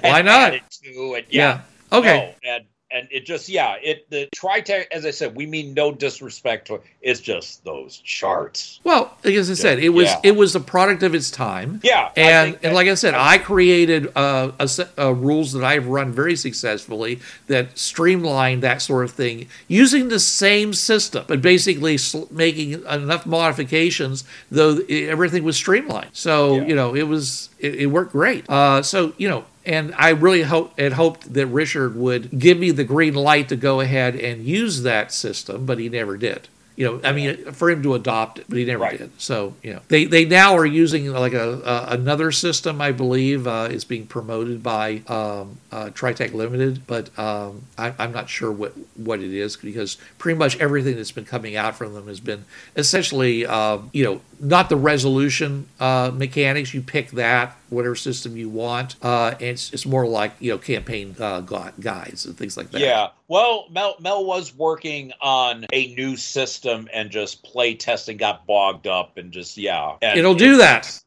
[0.02, 0.52] Why not?
[0.54, 1.60] and yeah yeah.
[1.96, 5.74] okay No, and and it just yeah, it the Tritac as I said, we mean
[5.74, 6.82] no disrespect to it.
[7.02, 8.80] It's just those charts.
[8.84, 10.20] well as i said it was Yeah.
[10.24, 12.10] it was a product of its time Yeah.
[12.16, 16.12] And and like I said, I created uh, a set uh, rules that I've run
[16.12, 22.24] very successfully that streamline that sort of thing using the same system, but basically sl-
[22.30, 26.10] making enough modifications though i- everything was streamlined.
[26.12, 26.66] So Yeah.
[26.66, 28.48] you know it was it, it worked great.
[28.48, 29.44] Uh, so you know.
[29.68, 33.56] And I really hope had hoped that Richard would give me the green light to
[33.56, 36.48] go ahead and use that system, but he never did.
[36.74, 38.96] You know, I mean, for him to adopt it, but he never Right.
[38.98, 39.10] did.
[39.20, 43.48] So, you know, they they now are using like a, a another system, I believe,
[43.48, 48.52] uh, is being promoted by um, uh, Tritac Limited, but um, I, I'm not sure
[48.52, 52.20] what what it is because pretty much everything that's been coming out from them has
[52.20, 52.44] been
[52.76, 56.72] essentially, um, you know, not the resolution uh, mechanics.
[56.74, 60.58] You pick that whatever system you want, uh, and it's, it's more like you know
[60.58, 62.80] campaign uh, guides and things like that.
[62.80, 63.08] Yeah.
[63.28, 68.86] Well, Mel Mel was working on a new system and just play testing got bogged
[68.86, 69.96] up and just yeah.
[70.02, 71.00] And It'll do that.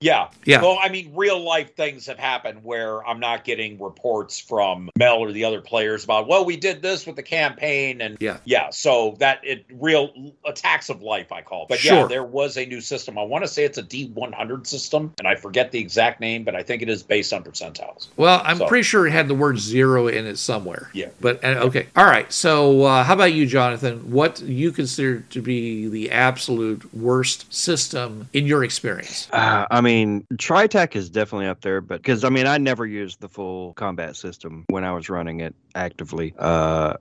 [0.00, 0.28] Yeah.
[0.46, 0.62] Yeah.
[0.62, 5.18] Well, I mean, real life things have happened where I'm not getting reports from Mel
[5.18, 8.38] or the other players about, well, we did this with the campaign and Yeah.
[8.46, 8.70] yeah.
[8.70, 11.68] So that it real attacks of life, I call it.
[11.68, 13.18] But yeah, there was a new system.
[13.18, 16.56] I want to say it's a D100 system, and I forget the exact name, but
[16.56, 18.08] I think it is based on percentiles.
[18.16, 20.88] Well, I'm So- pretty sure it had the word zero in it somewhere.
[20.94, 21.08] Yeah.
[21.20, 22.32] But uh, okay, all right.
[22.32, 24.10] So, uh, how about you, Jonathan?
[24.10, 29.28] What you consider to be the absolute worst system in your experience?
[29.30, 29.89] Uh, I mean,
[30.34, 34.16] Tritac is definitely up there, but because I mean, I never used the full combat
[34.16, 36.34] system when I was running it actively.
[36.38, 36.94] Uh,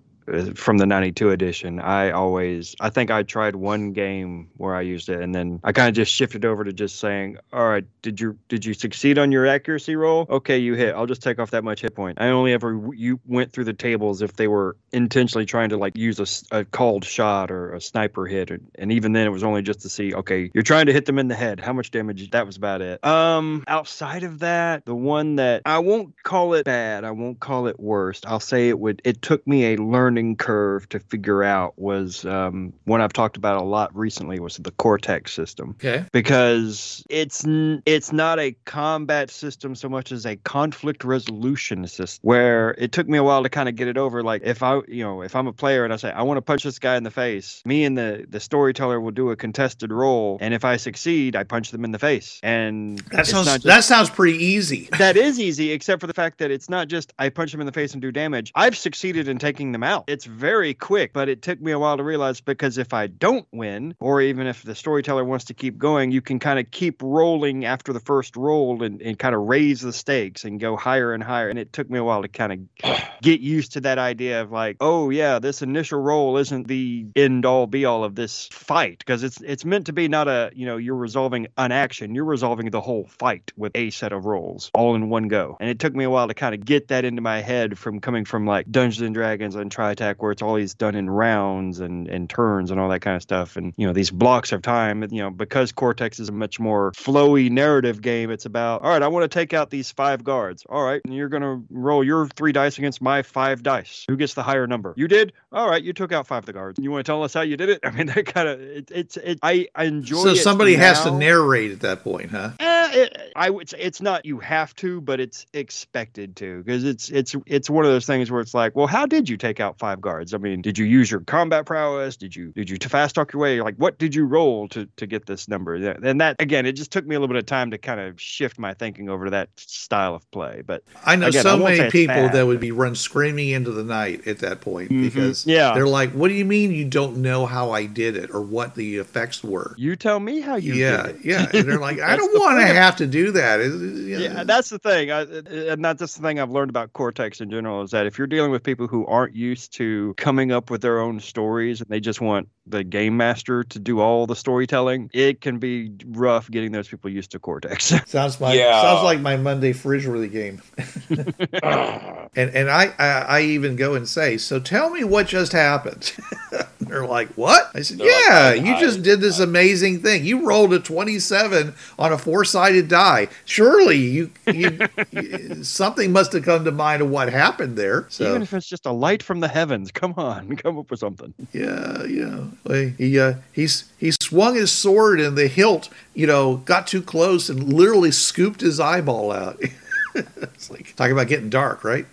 [0.55, 1.79] from the 92 edition.
[1.79, 5.71] I always I think I tried one game where I used it and then I
[5.71, 9.17] kind of just shifted over to just saying, "All right, did you did you succeed
[9.17, 10.25] on your accuracy roll?
[10.29, 10.95] Okay, you hit.
[10.95, 13.73] I'll just take off that much hit point." I only ever you went through the
[13.73, 16.19] tables if they were intentionally trying to like use
[16.51, 19.61] a, a called shot or a sniper hit and, and even then it was only
[19.61, 21.59] just to see, okay, you're trying to hit them in the head.
[21.59, 22.29] How much damage?
[22.31, 23.03] That was about it.
[23.05, 27.67] Um outside of that, the one that I won't call it bad, I won't call
[27.67, 28.25] it worst.
[28.27, 32.73] I'll say it would it took me a learning curve to figure out was um
[32.85, 36.05] one I've talked about a lot recently was the Cortex system Okay.
[36.11, 42.19] because it's n- it's not a combat system so much as a conflict resolution system
[42.21, 44.79] where it took me a while to kind of get it over like if i
[44.87, 46.95] you know if i'm a player and i say i want to punch this guy
[46.95, 50.63] in the face me and the the storyteller will do a contested roll and if
[50.65, 54.37] i succeed i punch them in the face and That sounds just- that sounds pretty
[54.43, 54.89] easy.
[54.97, 57.65] that is easy, except for the fact that it's not just I punch them in
[57.65, 58.51] the face and do damage.
[58.55, 60.08] I've succeeded in taking them out.
[60.09, 63.45] It's very quick, but it took me a while to realize because if I don't
[63.51, 67.03] win, or even if the storyteller wants to keep going, you can kind of keep
[67.03, 71.13] rolling after the first roll and, and kind of raise the stakes and go higher
[71.13, 71.47] and higher.
[71.47, 74.51] And it took me a while to kind of get used to that idea of
[74.51, 78.97] like, oh yeah, this initial roll isn't the end all be all of this fight
[78.97, 82.25] because it's it's meant to be not a you know you're resolving an action, you're
[82.25, 85.55] resolving the whole fight with a set of rolls all in one go.
[85.59, 87.99] And it took me a while to kind of get that into my head from
[87.99, 92.07] coming from like Dungeons and Dragons and Tritac where it's always done in rounds and
[92.07, 93.57] and turns and all that kind of stuff.
[93.57, 96.91] And you know these blocks of time you know because Cortex is a much more
[96.93, 100.65] flowy narrative game it's about all right I want to take out these five guards.
[100.67, 104.05] All right and you're going to roll your 3 dice against my 5 dice.
[104.07, 104.93] Who gets the higher number?
[104.97, 105.33] You did?
[105.51, 106.79] All right you took out 5 of the guards.
[106.81, 107.79] You want to tell us how you did it?
[107.83, 111.11] I mean that kind of it, it's it, I I enjoy So somebody has to
[111.11, 112.51] narrate at that point, huh?
[112.59, 116.83] Eh, it, I would say it's not you have to, but it's expected to because
[116.83, 119.59] it's it's it's one of those things where it's like, well, how did you take
[119.59, 120.33] out five guards?
[120.33, 122.17] I mean, did you use your combat prowess?
[122.17, 123.61] Did you did you fast talk your way?
[123.61, 125.75] Like, what did you roll to to get this number?
[125.75, 128.19] And that again, it just took me a little bit of time to kind of
[128.19, 130.61] shift my thinking over to that style of play.
[130.65, 133.71] But I know Again, so won't many people bad, that would be run screaming into
[133.71, 135.01] the night at that point Mhm.
[135.01, 135.73] because Yeah.
[135.73, 138.75] they're like, "What do you mean you don't know how I did it or what
[138.75, 141.25] the effects were?" you tell me how you yeah, did it.
[141.25, 142.73] yeah, and they're like, "I don't want to.
[142.79, 146.17] Have to do that." It- you know, Yeah, that's the thing, I, and that's just
[146.17, 148.87] the thing I've learned about Cortex in general is that if you're dealing with people
[148.87, 152.83] who aren't used to coming up with their own stories and they just want the
[152.83, 157.31] game master to do all the storytelling, it can be rough getting those people used
[157.31, 157.93] to Cortex.
[158.07, 158.81] sounds like Yeah.
[158.81, 160.61] sounds like my Monday Fringeworthy game.
[162.35, 166.13] And and I, I I even go and say, so tell me what just happened.
[166.79, 167.71] They're like, what?
[167.73, 170.23] I said, They're yeah, I- you I- just did this amazing thing.
[170.23, 173.29] You rolled a twenty-seven on a four-sided die.
[173.45, 174.77] Surely you, you,
[175.11, 178.05] you something must have come to mind of what happened there.
[178.09, 180.99] So Even if it's just a light from the heavens, come on, come up with
[180.99, 181.33] something.
[181.51, 182.43] yeah, yeah.
[182.65, 187.01] Well, He uh, he's he swung his sword and the hilt, you know, got too
[187.01, 189.59] close and literally scooped his eyeball out.
[190.15, 192.05] it's like talking about getting dark, right?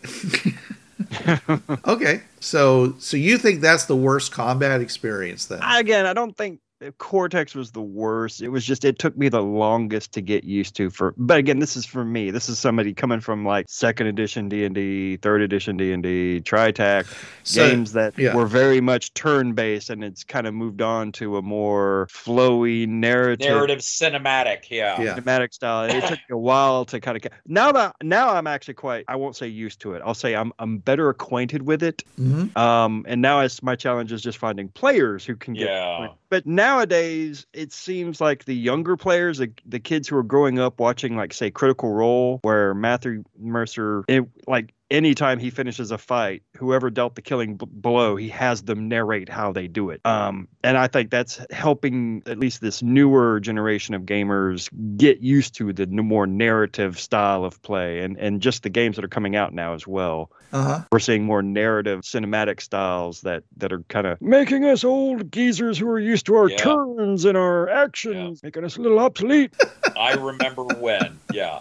[1.87, 5.61] okay, so so you think that's the worst combat experience then?
[5.63, 6.61] Again, I don't think
[6.99, 8.43] Cortex was the worst.
[8.43, 10.91] It was just it took me the longest to get used to.
[10.91, 12.31] For but again, this is for me.
[12.31, 16.03] This is somebody coming from like second edition D and D, third edition D and
[16.03, 17.07] D, Tritac
[17.45, 18.35] So, games that yeah.
[18.35, 22.87] were very much turn based, and it's kind of moved on to a more flowy
[22.87, 23.49] narrative.
[23.49, 25.01] Narrative cinematic, yeah.
[25.01, 25.17] Yeah.
[25.17, 25.85] Cinematic style.
[25.89, 29.07] It took me a while to kind of get now that now I'm actually quite
[29.09, 30.03] I won't say used to it.
[30.05, 32.05] I'll say I'm I'm better acquainted with it.
[32.21, 32.57] Mm-hmm.
[32.59, 35.69] Um, and now it's my challenge is just finding players who can get.
[35.69, 36.09] Yeah.
[36.29, 40.81] But nowadays, it seems like the younger players, the, the kids who are growing up
[40.81, 46.42] watching, like say, Critical Role, where Matthew Mercer, it, like anytime he finishes a fight,
[46.57, 50.01] whoever dealt the killing b- blow, he has them narrate how they do it.
[50.05, 55.55] Um, and I think that's helping at least this newer generation of gamers get used
[55.57, 59.09] to the n- more narrative style of play, and and just the games that are
[59.09, 60.83] coming out now as well Uh-huh.
[60.92, 65.79] we're seeing more narrative cinematic styles that that are kind of making us old geezers
[65.79, 66.57] who are used to our Yeah.
[66.57, 69.53] turns and our actions making us a little obsolete
[69.96, 71.61] I remember when, yeah.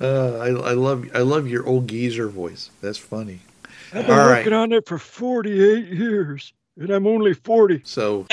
[0.00, 2.70] Uh, I, I love I love your old geezer voice.
[2.80, 3.40] That's funny.
[3.92, 4.38] i've been All right.
[4.38, 8.26] working on it for 48 years and i'm only 40 So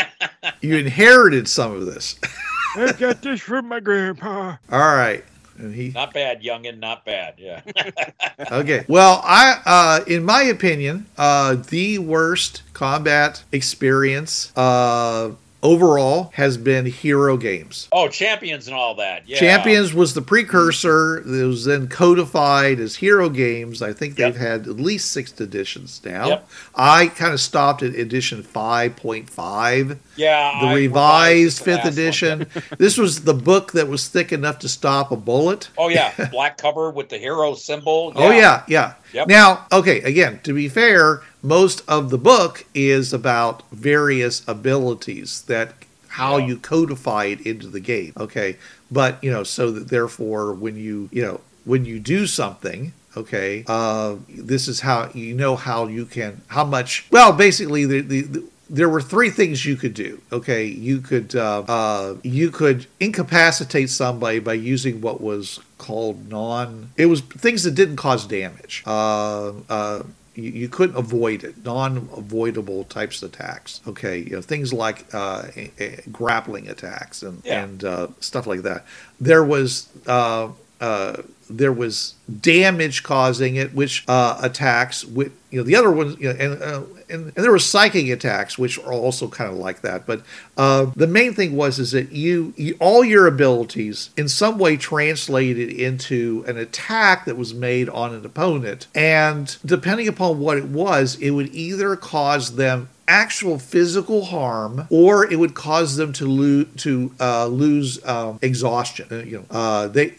[0.61, 2.19] you inherited some of this.
[2.75, 5.23] i got this from my grandpa All right.
[5.57, 7.61] And he Not bad, youngin, not bad, yeah.
[8.51, 8.83] Okay.
[8.89, 15.31] Well, I, uh, in my opinion, uh, the worst combat experience, uh,
[15.65, 17.87] overall has been Hero Games.
[17.91, 19.27] Oh, Champions and all that.
[19.27, 19.37] Yeah.
[19.39, 21.17] Champions was the precursor.
[21.19, 23.81] It was then codified as Hero Games.
[23.81, 24.35] I think they've Yep.
[24.35, 26.27] had at least six editions now.
[26.27, 26.49] Yep.
[26.75, 30.59] I kind of stopped at edition 5.5, Yeah.
[30.61, 32.47] the I revised fifth edition.
[32.77, 35.69] this was the book that was thick enough to stop a bullet.
[35.77, 38.13] Oh yeah, black cover with the hero symbol.
[38.15, 38.93] Oh yeah, yeah.
[39.13, 39.27] Yep.
[39.27, 45.73] Now, okay, again, to be fair, most of the book is about various abilities that
[46.09, 46.45] how Yeah.
[46.47, 48.13] you codify it into the game.
[48.17, 48.57] Okay.
[48.91, 53.63] But, you know, so that therefore when you, you know, when you do something, okay,
[53.67, 58.21] uh this is how you know how you can how much well, basically the the,
[58.21, 60.21] the there were three things you could do.
[60.31, 66.91] Okay, you could uh, uh, you could incapacitate somebody by using what was called non.
[66.97, 68.83] It was things that didn't cause damage.
[68.85, 70.03] Uh, uh,
[70.35, 71.63] you, you couldn't avoid it.
[71.63, 73.81] Non-avoidable types of attacks.
[73.87, 77.63] Okay, you know things like uh, a- a- grappling attacks and Yeah.
[77.63, 78.85] and uh, stuff like that.
[79.19, 79.89] There was.
[80.07, 80.49] Uh,
[80.81, 86.17] uh, there was damage causing it, which uh, attacks with you know the other ones,
[86.19, 89.57] you know, and, uh, and and there were psychic attacks, which are also kind of
[89.57, 90.05] like that.
[90.05, 90.23] But
[90.57, 94.77] uh, the main thing was is that you, you all your abilities in some way
[94.77, 100.65] translated into an attack that was made on an opponent, and depending upon what it
[100.65, 106.25] was, it would either cause them actual physical harm, or it would cause them to
[106.25, 109.07] lose to uh, lose um, exhaustion.
[109.11, 110.09] Uh, you know, uh, they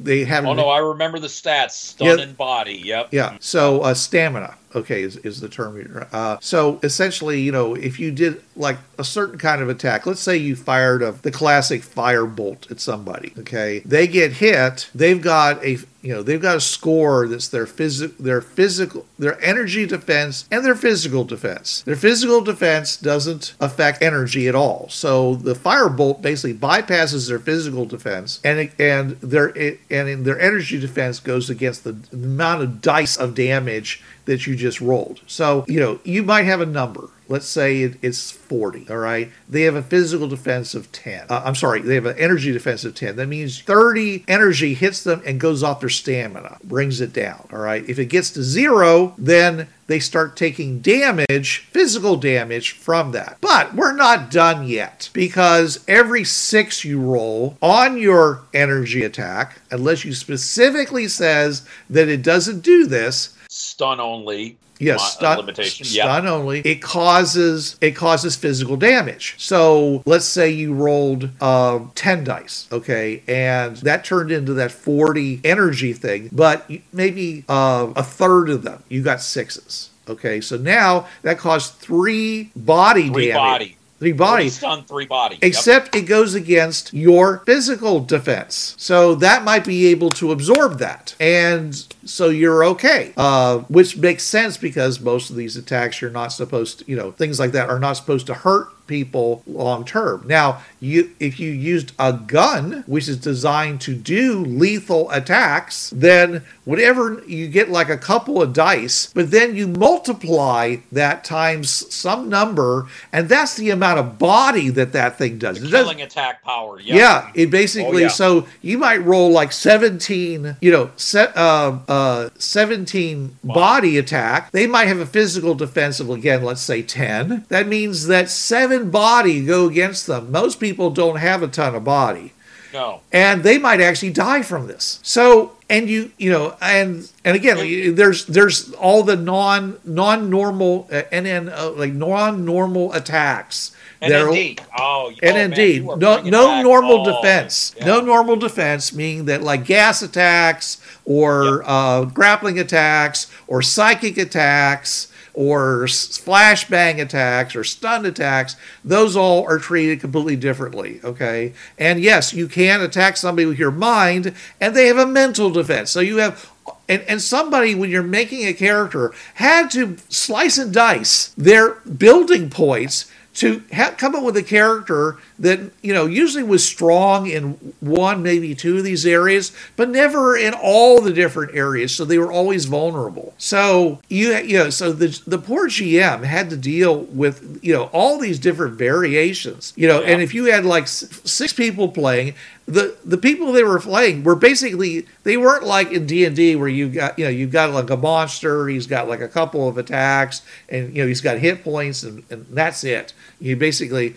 [0.00, 1.72] they have Oh no, I remember the stats.
[1.72, 2.80] Stun and body.
[2.84, 3.08] Yep.
[3.12, 3.36] yeah.
[3.40, 5.76] So uh, stamina, okay, is, is the term.
[5.76, 10.06] you're- Uh, so essentially, you know, if you did like a certain kind of attack,
[10.06, 14.88] let's say you fired a, the classic fire bolt at somebody, okay, they get hit,
[14.94, 19.42] they've got a you know they've got a score that's their physical their physical their
[19.42, 21.82] energy defense and their physical defense.
[21.82, 24.86] Their physical defense doesn't affect energy at all.
[24.88, 30.38] So the firebolt basically bypasses their physical defense and it, and their it, and their
[30.40, 35.20] energy defense goes against the amount of dice of damage that you just rolled.
[35.26, 37.08] So you know you might have a number.
[37.28, 39.30] Let's say it, it's 40 all right?
[39.48, 42.84] They have a physical defense of 10 uh, i'm sorry they have an energy defense
[42.84, 47.12] of 10 that means 30 energy hits them and goes off their stamina brings it
[47.12, 47.88] down all right?
[47.88, 53.38] If it gets to zero then they start taking damage physical damage from that.
[53.40, 60.04] But we're not done yet because every six you roll on your energy attack unless
[60.04, 64.56] you specifically says that it doesn't do this Stun only.
[64.78, 66.02] Yes, Mo- stun, limitation, yeah.
[66.04, 66.60] stun only.
[66.60, 69.34] It causes it causes physical damage.
[69.38, 75.40] So let's say you rolled um, ten dice, okay, and that turned into that forty
[75.44, 79.90] energy thing, but maybe uh, a third of them you got sixes.
[80.08, 83.36] Okay, so now that caused three body Three damage.
[83.40, 83.76] body.
[83.98, 84.50] Three body.
[84.50, 85.36] stun, three body.
[85.36, 85.42] Yep.
[85.44, 88.74] Except it goes against your physical defense.
[88.78, 91.14] So that might be able to absorb that.
[91.18, 91.74] And
[92.06, 93.12] so you're okay.
[93.16, 97.12] Uh, which makes sense because most of these attacks you're not supposed to, you know,
[97.12, 100.24] things like that are not supposed to hurt people long term.
[100.26, 106.44] Now, you if you used a gun which is designed to do lethal attacks, then
[106.64, 112.28] whatever you get like a couple of dice, but then you multiply that times some
[112.28, 115.60] number and that's the amount of body that that thing does.
[115.60, 116.78] The It killing attack power.
[116.80, 116.96] Yep.
[116.96, 118.08] yeah, it basically Oh, yeah.
[118.08, 121.95] so you might roll like 17, you know, set uh, uh
[122.38, 124.50] 17 body attack.
[124.52, 127.46] They might have a physical defense of again, let's say 10.
[127.48, 130.30] That means that 7 body go against them.
[130.30, 132.32] Most people don't have a ton of body
[132.72, 133.00] No.
[133.12, 135.00] and they might actually die from this.
[135.02, 140.86] So and you you know and and again there's there's all the non non normal
[140.92, 143.72] uh, NN uh, like non normal attacks.
[144.00, 144.60] And that are- indeed.
[144.78, 147.74] Oh, and oh, man, indeed, you no, no normal defense.
[147.76, 147.86] yeah.
[147.86, 155.10] No normal defense, meaning that like gas attacks or uh, grappling attacks or psychic attacks
[155.36, 160.98] or flashbang attacks or stun attacks, those all are treated completely differently.
[161.04, 161.52] Okay.
[161.78, 165.90] And yes, you can attack somebody with your mind and they have a mental defense.
[165.90, 166.50] So you have
[166.88, 172.48] and, and somebody when you're making a character had to slice and dice their building
[172.50, 177.52] points to ha- come up with a character that you know usually was strong in
[177.80, 181.94] one maybe two of these areas but never in all the different areas.
[181.94, 183.34] So they were always vulnerable.
[183.38, 187.84] So you you know so the the poor gm had to deal with you know
[187.92, 192.34] all these different variations you know and if you had like six people playing
[192.66, 196.88] the the people they were playing were basically they weren't like in D&D where you
[196.88, 200.42] got you know you've got like a monster he's got like a couple of attacks
[200.68, 203.12] and you know he's got hit points and, and that's it.
[203.40, 204.16] You basically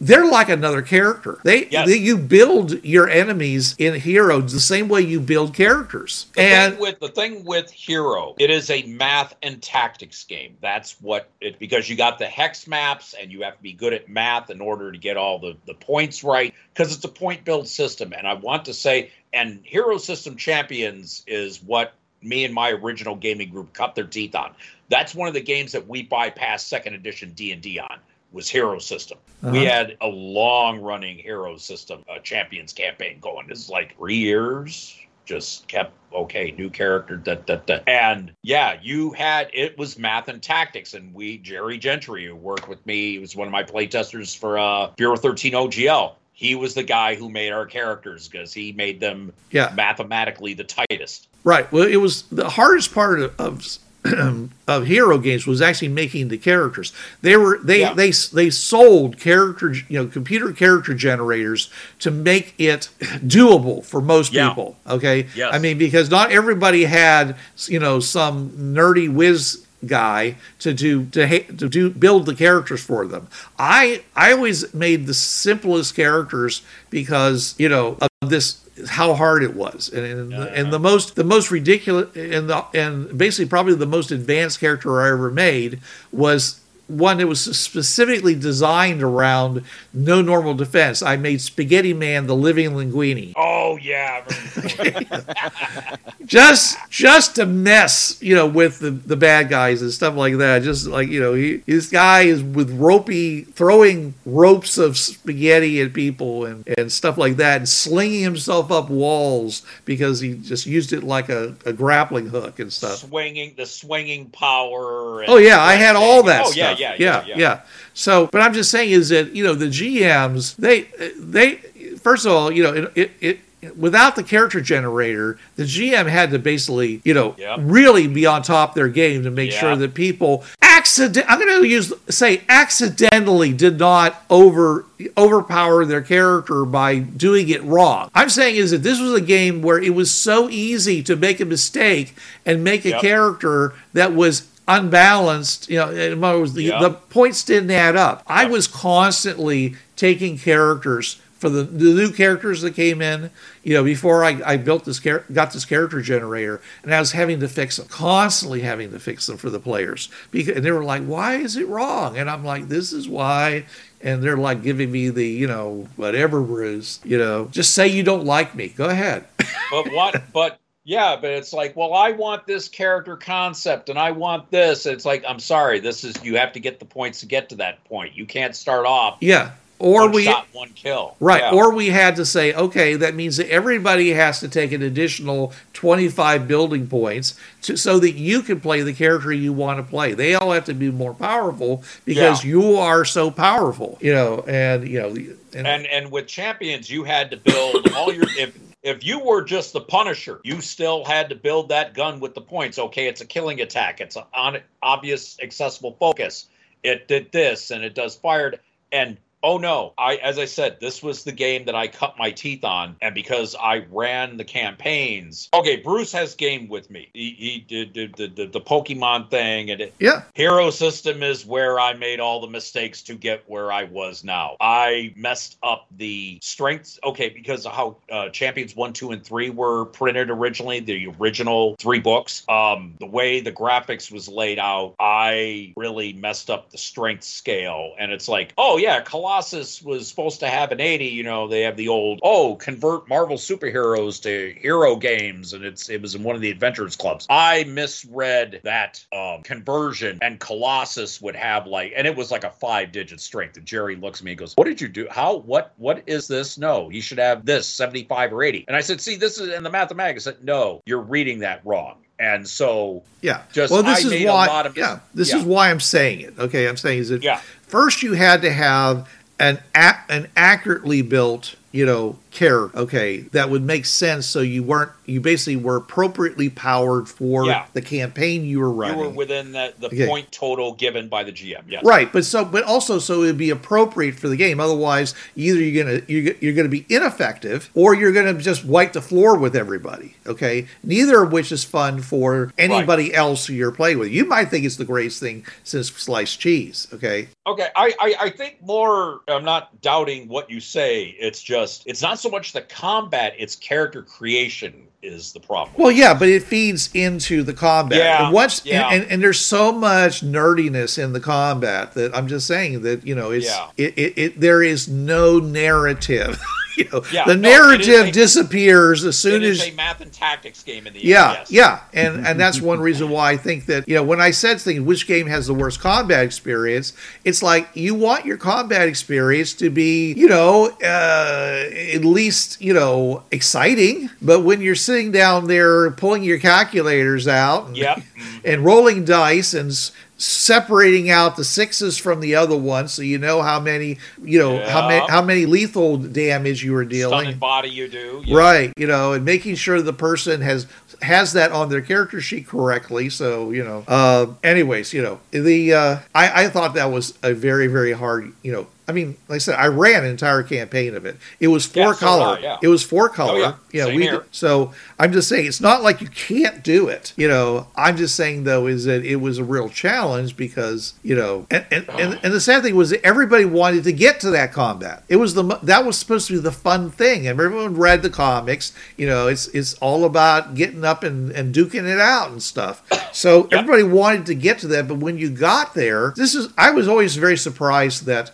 [0.00, 1.38] they're like another character.
[1.42, 1.88] They, Yes.
[1.88, 6.26] they you build your enemies in heroes the same way you build characters.
[6.34, 10.56] The and thing with the thing with Hero, it is a math and tactics game.
[10.60, 13.92] That's what it because you got the hex maps and you have to be good
[13.92, 17.44] at math in order to get all the, the points right because it's a point
[17.44, 18.12] build system.
[18.12, 23.14] And I want to say, and Hero System Champions is what me and my original
[23.14, 24.54] gaming group cut their teeth on.
[24.88, 27.98] That's one of the games that we bypassed second edition D and D on
[28.32, 29.18] was Hero System.
[29.42, 29.66] We Uh-huh.
[29.66, 33.46] had a long running Hero System uh, Champions campaign going.
[33.48, 34.96] This is like three years.
[35.24, 37.80] Just kept okay, new character, da, da, da.
[37.88, 42.68] and yeah, you had it was math and tactics, and we Jerry Gentry who worked
[42.68, 46.12] with me, he was one of my playtesters for uh, Bureau 13 OGL.
[46.32, 50.62] He was the guy who made our characters because he made them yeah, mathematically the
[50.64, 51.26] tightest.
[51.42, 51.70] right.
[51.72, 53.66] Well, it was the hardest part of, of
[54.68, 56.92] of hero games was actually making the characters.
[57.22, 57.94] They were they Yeah.
[57.94, 64.32] they they sold character you know computer character generators to make it doable for most
[64.32, 64.48] Yeah.
[64.48, 64.76] people.
[64.88, 65.50] Okay, Yes.
[65.54, 67.36] I mean because not everybody had
[67.66, 72.82] you know some nerdy whiz guy to do to ha- to do build the characters
[72.82, 73.28] for them.
[73.58, 79.54] I I always made the simplest characters because you know of this how hard it
[79.54, 79.88] was.
[79.88, 84.10] And and, and the most the most ridiculous and the and basically probably the most
[84.10, 85.80] advanced character I ever made
[86.12, 89.62] was one that was specifically designed around
[89.92, 91.02] no normal defense.
[91.02, 94.24] I made Spaghetti Man the living linguini Oh yeah,
[96.26, 100.62] just just to mess you know with the, the bad guys and stuff like that
[100.62, 105.92] just like you know he, this guy is with ropey throwing ropes of spaghetti at
[105.92, 110.92] people and, and stuff like that and slinging himself up walls because he just used
[110.92, 115.20] it like a, a grappling hook and stuff swinging the swinging power.
[115.22, 116.56] And Oh yeah, I had all that Oh stuff.
[116.56, 117.60] yeah, yeah, yeah, yeah,
[117.94, 120.82] So, but I'm just saying is that you know the GMs they
[121.18, 121.56] they
[121.98, 123.10] first of all you know it it.
[123.20, 123.40] it
[123.76, 127.58] Without the character generator, the GM had to basically, you know, Yep.
[127.62, 131.26] really be on top of their game to make sure that people accident.
[131.28, 134.84] I'm going to use say accidentally did not over
[135.16, 138.08] overpower their character by doing it wrong.
[138.14, 141.40] I'm saying is that this was a game where it was so easy to make
[141.40, 142.14] a mistake
[142.44, 143.00] and make a Yep.
[143.00, 145.68] character that was unbalanced.
[145.70, 146.80] You know, in other words, the, Yep.
[146.80, 148.22] the points didn't add up.
[148.26, 153.30] I was constantly taking characters for the, the new characters that came in.
[153.62, 157.12] You know, before I, I built this char- got this character generator, and I was
[157.12, 160.08] having to fix them, constantly having to fix them for the players.
[160.30, 163.66] Because and they were like, "Why is it wrong?" And I'm like, "This is why."
[164.02, 167.00] And they're like giving me the, you know, whatever, Bruce.
[167.04, 168.68] You know, just say you don't like me.
[168.68, 169.24] Go ahead.
[169.70, 174.10] but what but yeah but it's like well i want this character concept and i
[174.10, 177.26] want this it's like i'm sorry this is you have to get the points to
[177.26, 179.50] get to that point you can't start off Yeah.
[179.78, 181.42] Or one we shot one kill Right.
[181.42, 181.52] Yeah.
[181.52, 185.52] Or we had to say, okay, that means that everybody has to take an additional
[185.74, 190.14] 25 building points to, so that you can play the character you want to play.
[190.14, 192.50] They all have to be more powerful because Yeah.
[192.52, 195.08] you are so powerful, you know, and, you know,
[195.52, 198.56] and, and and with champions you had to build all your if
[198.86, 202.40] if you were just the punisher you still had to build that gun with the
[202.40, 202.78] points.
[202.78, 204.00] Okay it's a killing attack.
[204.00, 206.48] It's an obvious accessible focus.
[206.84, 208.60] It did this and it does fired
[208.92, 212.30] and oh no i as i said this was the game that i cut my
[212.30, 217.30] teeth on and because i ran the campaigns okay bruce has game with me he,
[217.38, 221.80] he did, did, did the, the pokemon thing and it, yeah, Hero system is where
[221.80, 224.56] I made all the mistakes to get where I was now.
[224.60, 226.98] I messed up the strengths.
[227.02, 231.76] Okay, because of how uh, Champions 1, 2, and 3 were printed originally, the original
[231.78, 236.78] three books, um, the way the graphics was laid out, I really messed up the
[236.78, 237.94] strength scale.
[237.98, 239.35] And it's like, oh, yeah, Colossus
[239.84, 241.06] was supposed to have an 80.
[241.06, 245.52] You know, they have the old, oh, convert Marvel superheroes to hero games.
[245.52, 247.26] And it's it was in one of the Adventurers Clubs.
[247.30, 252.50] I misread that um, conversion, and Colossus would have like, and it was like a
[252.50, 253.56] five digit strength.
[253.56, 255.06] And Jerry looks at me and goes, What did you do?
[255.10, 256.58] How, what, what is this?
[256.58, 258.64] No, he should have this 75 or 80.
[258.68, 260.26] And I said, See, this is in the mathematics.
[260.26, 261.98] I said, No, you're reading that wrong.
[262.18, 263.42] And so, yeah.
[263.52, 265.38] Just- well, this I is why, yeah, this yeah.
[265.38, 266.38] is why I'm saying it.
[266.38, 266.68] Okay.
[266.68, 269.08] I'm saying is that yeah, first you had to have
[269.38, 274.26] an a- an accurately built you know care, okay, that would make sense.
[274.26, 277.64] So you weren't, you basically were appropriately powered for Yeah.
[277.72, 280.06] the campaign you were running You were within the, the Okay.
[280.06, 281.62] point total given by the GM.
[281.68, 281.82] Yes.
[281.84, 284.60] Right, but so, but also, so it'd be appropriate for the game.
[284.60, 289.00] Otherwise, either you're gonna you're, you're gonna be ineffective, or you're gonna just wipe the
[289.02, 290.14] floor with everybody.
[290.26, 294.10] Okay, neither of which is fun for anybody else who you're playing with.
[294.10, 296.86] You might think it's the greatest thing since sliced cheese.
[296.92, 299.20] Okay, Okay, I, I I think more.
[299.28, 301.16] I'm not doubting what you say.
[301.18, 305.74] It's just it's not so much the combat; it's character creation is the problem.
[305.78, 307.98] well, yeah, but it feeds into the combat.
[307.98, 308.88] Yeah, and once yeah.
[308.88, 313.06] and, and, and there's so much nerdiness in the combat that I'm just saying that
[313.06, 313.70] you know it's Yeah.
[313.76, 316.40] it, it, it there is no narrative.
[316.84, 320.12] you know, Yeah, the no, narrative a- disappears as soon it as a math and
[320.12, 321.38] tactics game in the Yeah, end.
[321.38, 321.50] Yes.
[321.52, 324.60] yeah, and and that's one reason why I think that you know when I said
[324.60, 326.92] things, which game has the worst combat experience?
[327.24, 331.64] It's like you want your combat experience to be you know uh,
[331.94, 337.66] at least you know exciting, but when you're sitting down there pulling your calculators out,
[337.68, 338.02] and, Yep.
[338.44, 343.18] and rolling dice and s- separating out the sixes from the other ones, so you
[343.18, 347.20] know how many you know how many how many lethal damage you were dealing.
[347.20, 348.22] Stunned body, you do.
[348.24, 348.36] yeah.
[348.36, 350.66] Right, you know, and making sure the person has
[351.02, 353.10] has that on their character sheet correctly.
[353.10, 357.34] So you know, uh, anyways, you know, the uh, I I thought that was a
[357.34, 358.32] very very hard.
[358.42, 361.16] You know, I mean, like I said, I ran an entire campaign of it.
[361.40, 362.36] It was four Yeah, so color.
[362.36, 362.56] I, yeah.
[362.62, 363.32] It was four color.
[363.32, 363.54] Oh, yeah.
[363.72, 364.24] You know, Same we here.
[364.30, 367.12] so I'm just saying it's not like you can't do it.
[367.16, 371.16] You know, I'm just saying though is that it was a real challenge because you
[371.16, 374.30] know, and and, and, and the sad thing was that everybody wanted to get to
[374.30, 375.02] that combat.
[375.08, 378.10] It was the that was supposed to be the fun thing, and everyone read the
[378.10, 378.72] comics.
[378.96, 382.82] You know, it's it's all about getting up and and duking it out and stuff.
[383.12, 386.70] So everybody wanted to get to that, but when you got there, this is I
[386.70, 388.30] was always very surprised that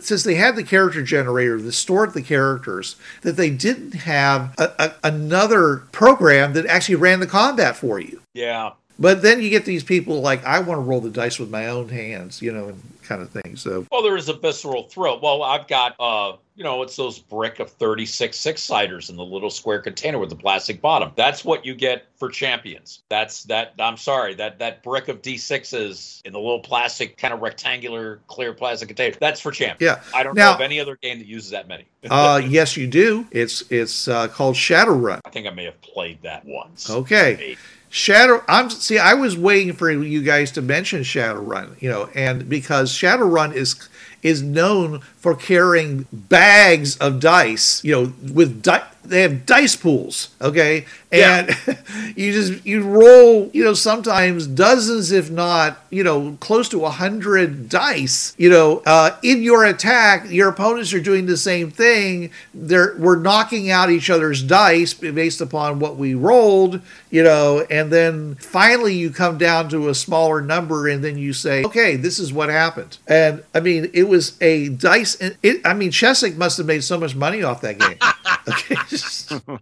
[0.00, 4.70] since they had the character generator that stored the characters, that they didn't have a,
[4.78, 8.20] a, another program that actually ran the combat for you.
[8.34, 8.72] Yeah.
[8.98, 11.66] But then you get these people like, I want to roll the dice with my
[11.66, 13.56] own hands, you know, and kind of thing.
[13.56, 15.18] So, Well, there is a visceral thrill.
[15.20, 19.24] Well, I've got, uh, you know, it's those brick of 36 six siders in the
[19.24, 21.10] little square container with the plastic bottom.
[21.16, 23.00] That's what you get for champions.
[23.08, 23.72] That's that.
[23.78, 28.52] I'm sorry, that that brick of D6s in the little plastic, kind of rectangular, clear
[28.52, 29.16] plastic container.
[29.18, 29.80] That's for champions.
[29.96, 30.02] yeah.
[30.14, 31.86] I don't Now- know of any other game that uses that many.
[32.10, 33.26] Uh, yes, you do.
[33.30, 35.20] It's it's uh, called Shadowrun.
[35.24, 36.88] I think I may have played that once.
[36.88, 37.56] Okay.
[37.90, 38.42] Shadow.
[38.48, 38.98] I'm see.
[38.98, 41.80] I was waiting for you guys to mention Shadowrun.
[41.82, 43.88] You know, and because Shadowrun is
[44.22, 47.84] is known for carrying bags of dice.
[47.84, 50.30] You know, with di- they have dice pools.
[50.40, 51.50] Okay, and
[52.16, 53.50] you just you roll.
[53.52, 58.34] You know, sometimes dozens, if not you know, close to a hundred dice.
[58.38, 62.30] You know, uh, in your attack, your opponents are doing the same thing.
[62.54, 66.80] They're we're knocking out each other's dice based upon what we rolled.
[67.10, 71.32] You know, and then finally you come down to a smaller number, and then you
[71.32, 72.98] say, okay, this is what happened.
[73.08, 75.09] And I mean, it was a dice.
[75.20, 77.98] It, I mean, Chessex must have made so much money off that game.
[78.48, 78.76] okay.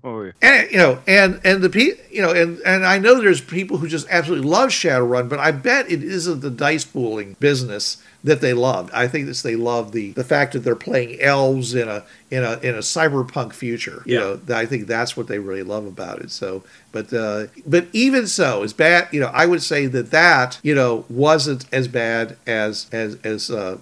[0.05, 3.41] Oh, and you know and and the pe you know and and i know there's
[3.41, 8.03] people who just absolutely love shadowrun but i bet it isn't the dice pooling business
[8.25, 11.75] that they loved i think it's they love the the fact that they're playing elves
[11.75, 14.37] in a in a in a cyberpunk future you Yeah.
[14.49, 16.63] know i think that's what they really love about it so
[16.93, 20.75] but uh but even so as bad you know i would say that that you
[20.75, 23.79] know wasn't as bad as as as uh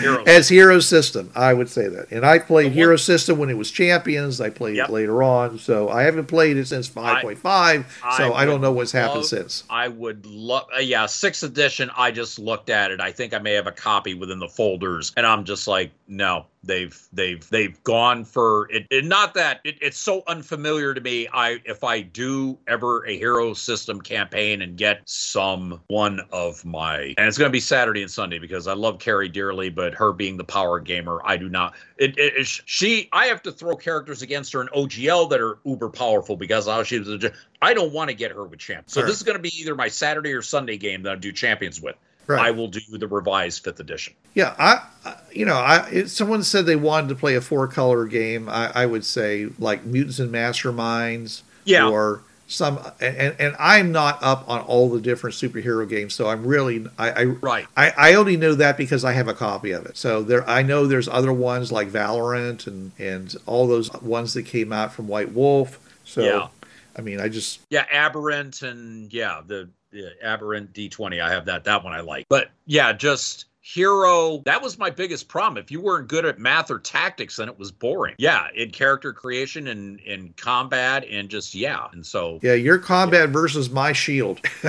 [0.00, 3.50] Hero as hero system i would say that and i played one- hero system when
[3.50, 4.88] it was champions i played Yep.
[4.88, 7.84] it later on so i haven't played it since 5.5
[8.16, 11.90] so i, don't know what's happened since I would love, uh, yeah, sixth edition.
[11.96, 13.00] I just looked at it.
[13.00, 16.46] I think I may have a copy within the folders, and I'm just like, no,
[16.62, 18.86] they've they've they've gone for it.
[18.90, 21.28] it not that it, it's so unfamiliar to me.
[21.32, 27.14] I if I do ever a hero system campaign and get some one of my,
[27.18, 30.12] and it's going to be Saturday and Sunday because I love Carrie dearly, but her
[30.12, 31.74] being the power gamer, I do not.
[31.96, 35.58] It, it, it she, I have to throw characters against her in OGL that are
[35.64, 37.08] uber powerful because how she was.
[37.08, 37.32] a-
[37.62, 38.88] I don't want to get her with champ.
[38.88, 41.30] So this is going to be either my Saturday or Sunday game that I do
[41.30, 41.96] champions with.
[42.30, 42.46] Right.
[42.46, 44.14] I will do the revised fifth edition.
[44.34, 48.48] Yeah, I, you know, I someone said they wanted to play a four color game,
[48.48, 51.88] I, I would say like Mutants and Masterminds, Yeah.
[51.88, 56.44] or some, and and I'm not up on all the different superhero games, so I'm
[56.44, 57.10] really I.
[57.10, 57.66] I Right.
[57.76, 59.96] I, I only know that because I have a copy of it.
[59.96, 64.44] So there, I know there's other ones like Valorant and and all those ones that
[64.46, 65.78] came out from White Wolf.
[66.04, 66.48] So, Yeah.
[66.96, 71.20] I mean, I just Yeah, Aberrant and yeah, the The aberrant D20.
[71.20, 71.64] I have that.
[71.64, 72.26] That one I like.
[72.28, 76.70] But yeah, just hero that was my biggest problem if you weren't good at math
[76.70, 81.54] or tactics then it was boring yeah in character creation and in combat and just
[81.54, 84.40] yeah and so Yeah, your combat versus my shield.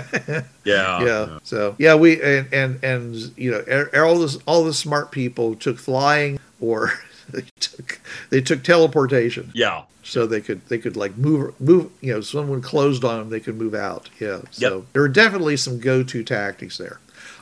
[0.66, 1.40] yeah yeah.
[1.44, 5.80] So yeah, we and and and you know, all this all the smart people took
[5.80, 6.94] flying or
[7.30, 8.00] they took
[8.30, 9.52] they took teleportation.
[9.54, 9.84] Yeah.
[10.04, 13.40] So they could they could like move move you know someone closed on them they
[13.40, 14.10] could move out.
[14.20, 14.86] Yeah so Yep.
[14.94, 17.00] there are definitely some go-to tactics there.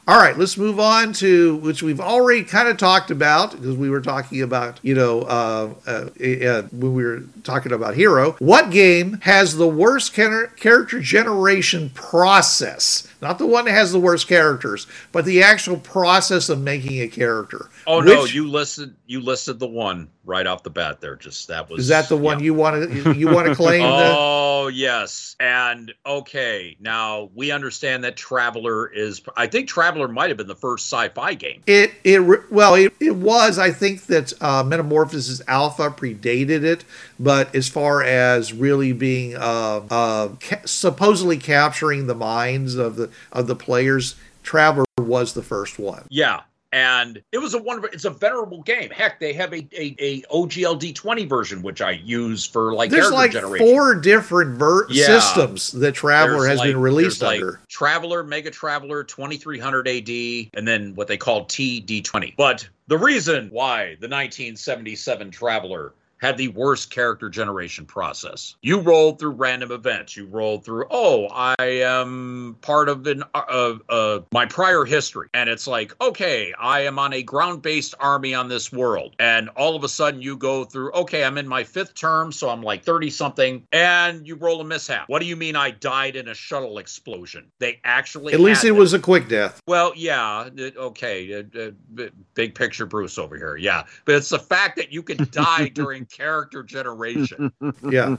[0.08, 3.90] All right let's move on to which we've already kind of talked about because we
[3.90, 8.34] were talking about you know uh, uh, uh, when we were talking about hero.
[8.40, 14.28] What game has the worst character generation process not the one that has the worst
[14.28, 19.60] characters but the actual process of making a character oh no you listed you listed
[19.60, 22.46] the one right off the bat there just that was is that the one yeah.
[22.46, 26.76] you want to you want to claim Oh yes, and okay.
[26.82, 29.22] Now we understand that Traveler is.
[29.38, 31.62] I think Traveler might have been the first sci-fi game.
[31.66, 36.84] It it well it, it was I think that uh, Metamorphosis Alpha predated it,
[37.18, 43.09] but as far as really being uh, uh, ca- supposedly capturing the minds of the
[43.32, 46.06] of the players, Traveler was the first one.
[46.10, 46.42] Yeah.
[46.72, 47.90] And it was a wonderful.
[47.92, 48.92] It's a venerable game.
[48.92, 53.10] Heck, they have a a, a OGLD twenty version, which I use for like There's
[53.12, 53.66] like generation.
[53.66, 55.08] four different ver- Yeah.
[55.08, 57.60] systems that Traveler There's has like- been released there's like under.
[57.70, 62.36] Traveler, Mega Traveler, 2300 AD, and then what they call TD20.
[62.38, 68.56] But the reason why the 1977 Traveler had the worst character generation process.
[68.62, 70.16] You rolled through random events.
[70.16, 75.50] You rolled through, oh, I am part of an uh, uh, my prior history, and
[75.50, 79.84] it's like, okay, I am on a ground-based army on this world, and all of
[79.84, 83.10] a sudden you go through, okay, I'm in my fifth term, so I'm like 30
[83.10, 85.08] something, and you roll a mishap.
[85.08, 87.52] What do you mean I died in a shuttle explosion?
[87.60, 88.78] They actually At least it this.
[88.78, 89.62] was a quick death.
[89.68, 94.76] Well, yeah, okay, uh, uh, big picture Bruce over here, yeah, but it's the fact
[94.78, 97.52] that you can die during character generation.
[97.90, 98.18] yeah.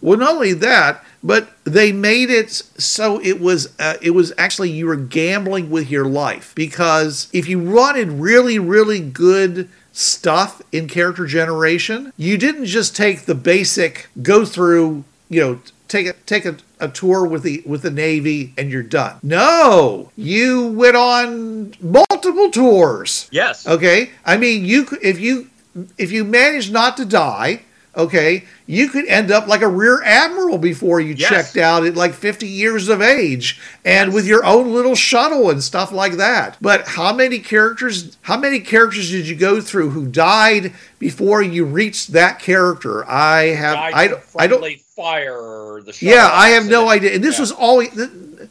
[0.00, 4.70] Well, not only that, but they made it so it was uh, it was actually
[4.70, 10.88] you were gambling with your life because if you wanted really really good stuff in
[10.88, 16.44] character generation, you didn't just take the basic go through, you know, take a take
[16.44, 19.18] a, a tour with the with the Navy and you're done.
[19.22, 23.28] No, you went on multiple tours.
[23.30, 23.66] Yes.
[23.66, 25.50] Okay, I mean, you could if you
[25.98, 27.62] if you manage not to die,
[27.96, 31.28] okay, you could end up like a rear admiral before you Yes.
[31.28, 35.62] checked out at like 50 years of age and with your own little shuttle and
[35.62, 36.56] stuff like that.
[36.60, 41.64] But how many characters how many characters did you go through who died before you
[41.66, 43.06] reached that character?
[43.08, 45.80] I have I don't I don't fire.
[45.84, 47.14] The yeah, I have no idea.
[47.14, 47.40] And this Yeah.
[47.42, 47.90] was always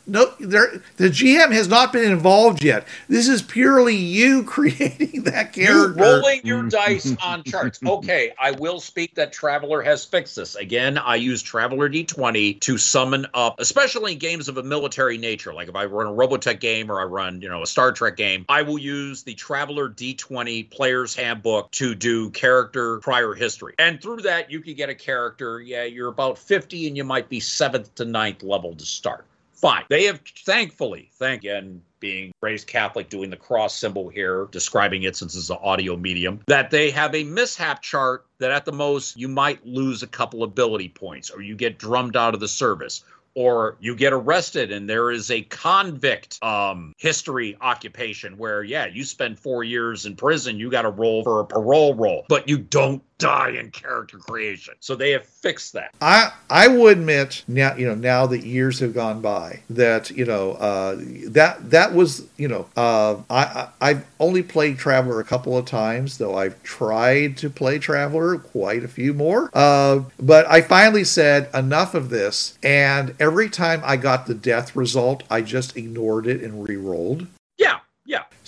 [0.08, 0.34] no.
[0.40, 2.88] There, the GM has not been involved yet.
[3.08, 6.02] This is purely you creating that You character.
[6.02, 7.80] rolling your dice on charts.
[7.86, 10.56] Okay, I will speak that Traveler has fixed this.
[10.56, 15.54] Again, I use Traveler D20 to summon up, especially in games of a military nature.
[15.54, 18.18] Like if I run a Robotech game or I run, you know, a Star Trek
[18.18, 23.74] game, I will use the Traveler D20 Player's Handbook to do character prior history.
[23.80, 25.60] And through that, you can get a character.
[25.60, 29.26] Yeah, you're about 50 and you might be seventh to ninth level to start.
[29.62, 29.86] Fine.
[29.90, 35.04] They have thankfully, thank you, and being raised Catholic, doing the cross symbol here, describing
[35.04, 38.72] it since it's an audio medium, that they have a mishap chart that at the
[38.72, 42.48] most you might lose a couple ability points, or you get drummed out of the
[42.48, 43.04] service,
[43.36, 49.04] or you get arrested and there is a convict um, history occupation where, yeah, you
[49.04, 52.58] spend four years in prison, you got to roll for a parole roll, but you
[52.58, 54.74] don't die in character creation.
[54.80, 55.94] So they have fixed that.
[56.02, 60.26] I I would admit now you know now that years have gone by that you
[60.26, 60.98] know uh,
[61.28, 65.66] that that was you know uh, I, I I've only played Traveler a couple of
[65.66, 71.04] times though I've tried to play Traveler quite a few more uh, but I finally
[71.04, 76.28] said enough of this and every time I got the death result I just ignored
[76.28, 77.28] it and re-rolled.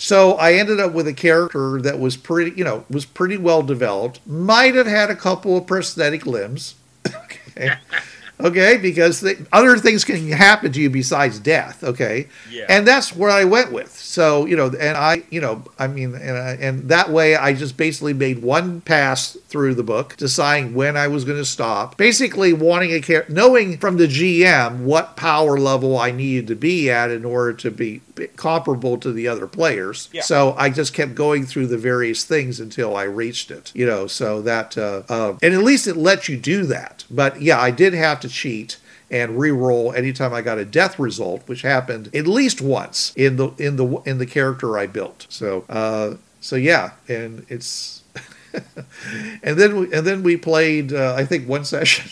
[0.04, 3.62] So I ended up with a character that was pretty, you know, was pretty well
[3.62, 4.20] developed.
[4.26, 6.74] Might have had a couple of prosthetic limbs.
[7.08, 7.70] okay.
[8.40, 11.84] Okay, because the, other things can happen to you besides death.
[11.84, 12.66] Okay, Yeah.
[12.68, 13.96] and that's where I went with.
[13.96, 17.52] So you know, and I, you know, I mean, and, I, and that way I
[17.52, 21.96] just basically made one pass through the book, deciding when I was going to stop.
[21.96, 26.90] Basically, wanting a character, knowing from the GM what power level I needed to be
[26.90, 28.00] at in order to be
[28.36, 30.08] comparable to the other players.
[30.12, 30.22] Yeah.
[30.22, 33.72] So I just kept going through the various things until I reached it.
[33.74, 37.04] You know, so that uh, uh, and at least it lets you do that.
[37.10, 38.78] But yeah, I did have to cheat
[39.10, 43.48] and re-roll anytime I got a death result, which happened at least once in the
[43.58, 45.26] in the in the character I built.
[45.28, 48.02] So uh, so yeah, and it's
[49.42, 52.10] and then we, and then we played uh, I think one session,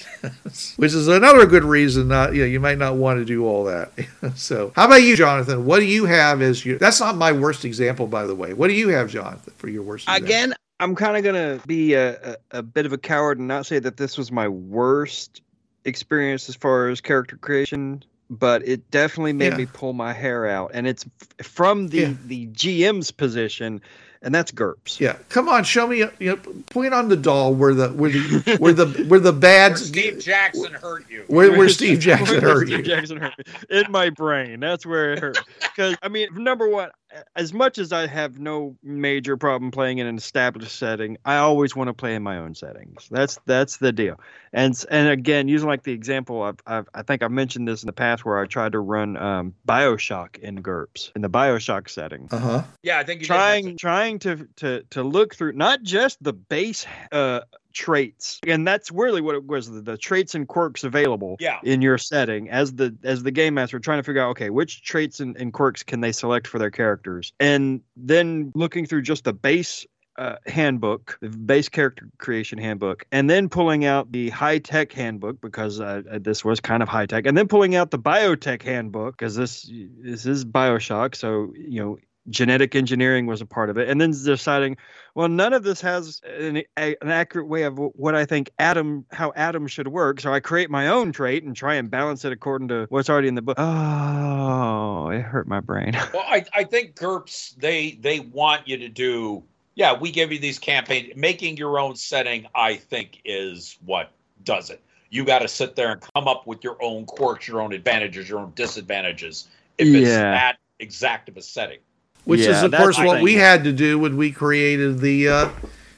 [0.77, 3.65] which is another good reason not you know you might not want to do all
[3.65, 3.93] that.
[4.37, 5.65] so how about you, Jonathan?
[5.65, 6.79] What do you have as your?
[6.79, 8.53] That's not my worst example, by the way.
[8.53, 10.05] What do you have, Jonathan, for your worst?
[10.09, 10.27] Example?
[10.27, 13.67] Again, I'm kind of gonna be a, a, a bit of a coward and not
[13.67, 15.43] say that this was my worst
[15.85, 19.59] experience as far as character creation but it definitely made Yeah.
[19.59, 21.05] me pull my hair out and it's
[21.41, 22.13] f- from the Yeah.
[22.27, 23.83] the gm's position
[24.25, 25.01] and that's GURPS.
[25.01, 25.99] Yeah, come on, show me.
[25.99, 26.37] You know,
[26.71, 30.21] point on the doll where the where the where the where the bad Where Steve
[30.21, 31.25] Jackson hurt you.
[31.27, 32.85] where, where Steve Jackson Where hurt Steve you.
[32.85, 33.45] Jackson hurt me.
[33.69, 34.61] In my brain.
[34.61, 35.39] That's where it hurt.
[35.61, 36.91] Because, I mean, number one,
[37.37, 41.75] as much as I have no major problem playing in an established setting, I always
[41.77, 43.09] want to play in my own settings.
[43.11, 44.21] That's that's the deal.
[44.53, 47.87] And and again, using like the example, I've, I've I think I've mentioned this in
[47.87, 52.29] the past where I tried to run um, Bioshock in GURPS in the Bioshock setting
[52.31, 52.63] Uh huh.
[52.83, 56.33] Yeah, I think you did trying trying to to to look through not just the
[56.33, 57.41] base uh
[57.73, 61.59] traits and that's really what it was the, the traits and quirks available Yeah.
[61.63, 64.83] in your setting as the as the game master trying to figure out okay which
[64.83, 69.25] traits and, and quirks can they select for their characters and then looking through just
[69.25, 69.87] the base
[70.19, 75.41] uh, handbook, the base character creation handbook, and then pulling out the high tech handbook
[75.41, 78.63] because uh, uh, this was kind of high tech, and then pulling out the biotech
[78.63, 81.99] handbook because this this is Bioshock, so you know
[82.31, 84.77] genetic engineering was a part of it, and then deciding,
[85.15, 89.05] well, none of this has an, a, an accurate way of what I think Adam
[89.13, 92.33] how Adam should work, so I create my own trait and try and balance it
[92.33, 93.59] according to what's already in the book.
[93.59, 95.93] Oh, it hurt my brain.
[96.13, 99.43] Well, I, I think GURPS they they want you to do.
[99.75, 101.15] Yeah, we give you these campaigns.
[101.17, 104.11] Making your own setting, I think, is what
[104.45, 104.83] does it.
[105.09, 108.29] You got to sit there and come up with your own quirks, your own advantages,
[108.29, 109.49] your own disadvantages.
[109.79, 110.31] If it's Yeah.
[110.33, 111.79] that exact of a setting.
[112.25, 113.25] Which is, of course, what thing.
[113.25, 115.49] we had to do when we created the uh,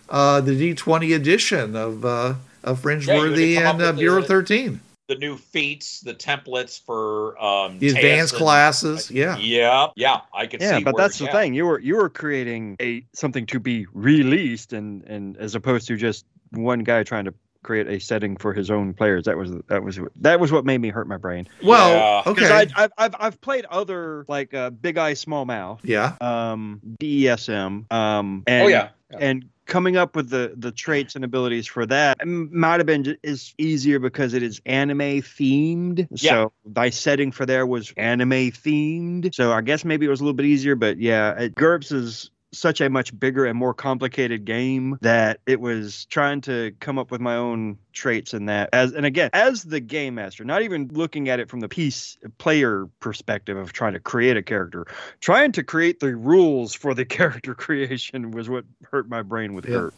[0.09, 4.81] uh, the D20 edition of uh, of Fringeworthy come up and uh, Bureau the- 13.
[5.07, 9.11] The new feats, the templates for um, The advanced and- classes.
[9.11, 9.37] Yeah.
[9.37, 10.83] Yeah, yeah, I could yeah see.
[10.83, 14.73] but where- that's the thing you were you were creating a something to be released
[14.73, 17.35] and and as opposed to just one guy trying to
[17.65, 20.79] create a setting for his own players that was that was that was what made
[20.79, 21.91] me hurt my brain Well,
[22.27, 22.31] Yeah.
[22.31, 22.47] okay.
[22.53, 26.17] I, I've, I've i've played other like uh, big eye small mouth yeah.
[26.21, 28.91] um desm um and Oh yeah.
[29.11, 29.19] yeah.
[29.21, 33.17] and coming up with the the traits and abilities for that might have been ju-
[33.23, 36.31] is easier because it is anime themed Yeah.
[36.31, 40.25] so my setting for there was anime themed so i guess maybe it was a
[40.25, 44.45] little bit easier but yeah it, GURPS is such a much bigger and more complicated
[44.45, 48.93] game that it was trying to come up with my own traits in that as
[48.93, 52.89] and again as the game master not even looking at it from the piece player
[52.99, 54.85] perspective of trying to create a character
[55.21, 59.69] trying to create the rules for the character creation was what hurt my brain with
[59.69, 59.89] Yeah.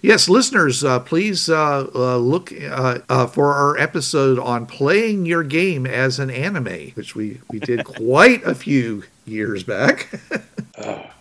[0.00, 5.42] Yes, listeners, uh, please uh, uh, look uh, uh, for our episode on playing your
[5.42, 10.08] game as an anime, which we, we did quite a few years back.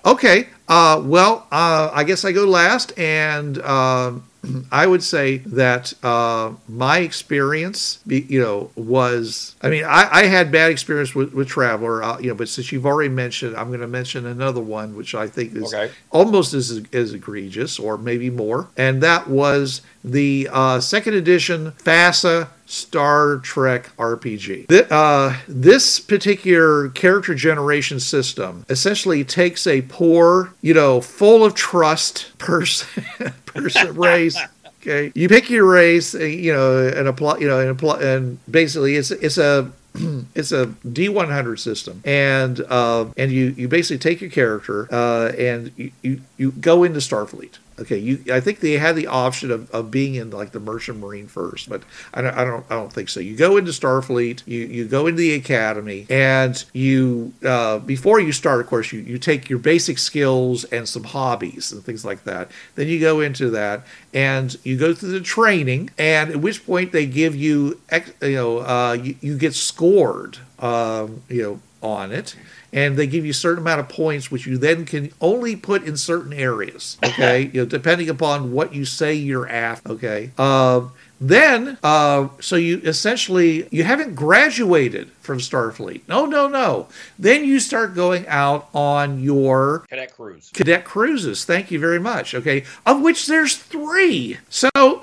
[0.07, 4.23] okay, uh, well, uh, I guess I go last, and um
[4.71, 10.51] I would say that uh, my experience, you know, was I mean, I, I had
[10.51, 13.81] bad experience with, with Traveler, uh, you know, but since you've already mentioned, I'm going
[13.81, 15.91] to mention another one, which I think is Okay.
[16.11, 18.67] almost as, as egregious or maybe more.
[18.77, 24.69] And that was the uh, second edition FASA Star Trek RPG.
[24.91, 32.37] Uh, this particular character generation system essentially takes a poor, you know, full of trust
[32.37, 33.05] person,
[33.45, 34.37] person race.
[34.81, 38.37] Okay, you pick your race, uh, you know, and apply, you know, and apply, and
[38.51, 39.71] basically it's it's a
[40.35, 45.71] it's a D100 system, and uh, and you you basically take your character uh, and
[45.77, 47.57] you, you you go into Starfleet.
[47.79, 50.99] Okay, you I think they had the option of, of being in like the Merchant
[50.99, 53.19] Marine first, but I don't I don't I don't think so.
[53.19, 58.31] You go into Starfleet, you you go into the academy, and you uh, before you
[58.31, 62.23] start, of course, you you take your basic skills and some hobbies and things like
[62.23, 62.49] that.
[62.73, 66.91] Then you go into that and you go through the training, and at which point
[66.91, 67.79] they give you
[68.21, 72.35] you know uh, you, you get scored um, you know on it
[72.73, 75.83] and they give you a certain amount of points, which you then can only put
[75.83, 76.97] in certain areas.
[77.03, 79.91] Okay, you know, depending upon what you say you're after.
[79.93, 80.31] Okay.
[80.37, 86.01] Um, then, uh, so you essentially you haven't graduated from Starfleet.
[86.07, 86.87] No, no, no.
[87.19, 90.49] Then you start going out on your Cadet cruise.
[90.53, 91.43] cadet cruises.
[91.43, 92.33] Thank you very much.
[92.33, 94.37] Okay, of which there's three.
[94.49, 94.69] So,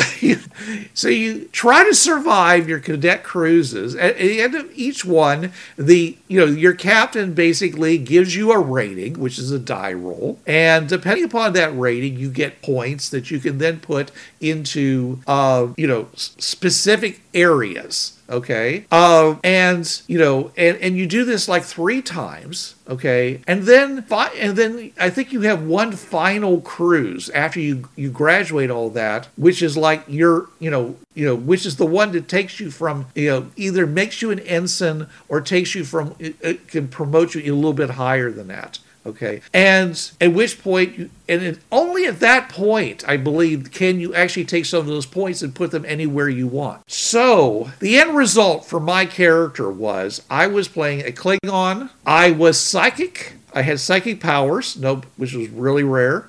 [0.94, 3.94] so you try to survive your cadet cruises.
[3.94, 8.50] At, at the end of each one, the you know your captain basically gives you
[8.50, 13.10] a rating, which is a die roll, and depending upon that rating, you get points
[13.10, 14.10] that you can then put
[14.40, 18.86] into uh, you know specific areas okay?
[18.90, 23.40] Uh, and you know and and you do this like three times okay?
[23.46, 28.10] And then fi- and then i think you have one final cruise after you you
[28.10, 32.12] graduate all that which is like your you know you know which is the one
[32.12, 36.14] that takes you from you know either makes you an ensign or takes you from
[36.18, 39.42] it, it can promote you a little bit higher than that Okay.
[39.52, 44.14] And at which point, you, and it, only at that point, I believe, can you
[44.14, 46.82] actually take some of those points and put them anywhere you want.
[46.90, 51.90] So the end result for my character was I was playing a Klingon.
[52.06, 53.34] I was psychic.
[53.52, 56.28] I had psychic powers, no, which was really rare.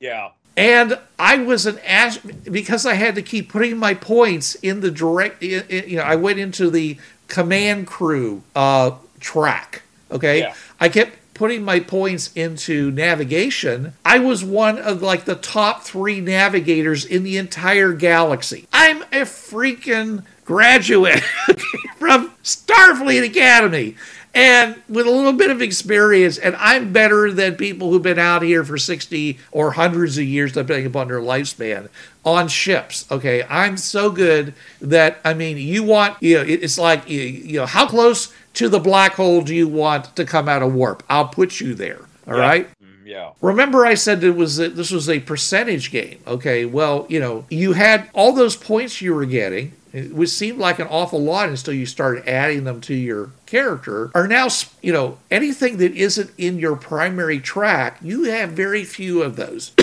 [0.00, 0.30] Yeah.
[0.56, 4.90] And I was an ash because I had to keep putting my points in the
[4.90, 5.42] direct.
[5.44, 6.96] i- i- You know, I went into the
[7.28, 9.82] command crew uh, track.
[10.10, 10.54] Okay, Yeah.
[10.80, 13.92] I kept putting my points into navigation.
[14.04, 18.66] I was one of like the top three navigators in the entire galaxy.
[18.72, 21.20] I'm a freaking graduate
[21.98, 23.96] from Starfleet Academy.
[24.36, 28.42] And with a little bit of experience, and I'm better than people who've been out
[28.42, 31.88] here for 60 or hundreds of years, depending upon their lifespan,
[32.22, 33.06] on ships.
[33.10, 33.44] Okay.
[33.48, 37.86] I'm so good that, I mean, you want, you know, it's like, you- know, how
[37.86, 41.02] close to the black hole do you want to come out of warp?
[41.08, 42.00] I'll put you there.
[42.28, 42.68] All right.
[42.82, 43.30] Mm, Yeah.
[43.40, 46.18] Remember, I said it was a, this was a percentage game.
[46.26, 49.72] Okay, well, you know, you had all those points you were getting,
[50.04, 54.10] which seemed like an awful lot until you started adding them to your character.
[54.14, 54.48] Are now,
[54.82, 59.72] you know, anything that isn't in your primary track, you have very few of those.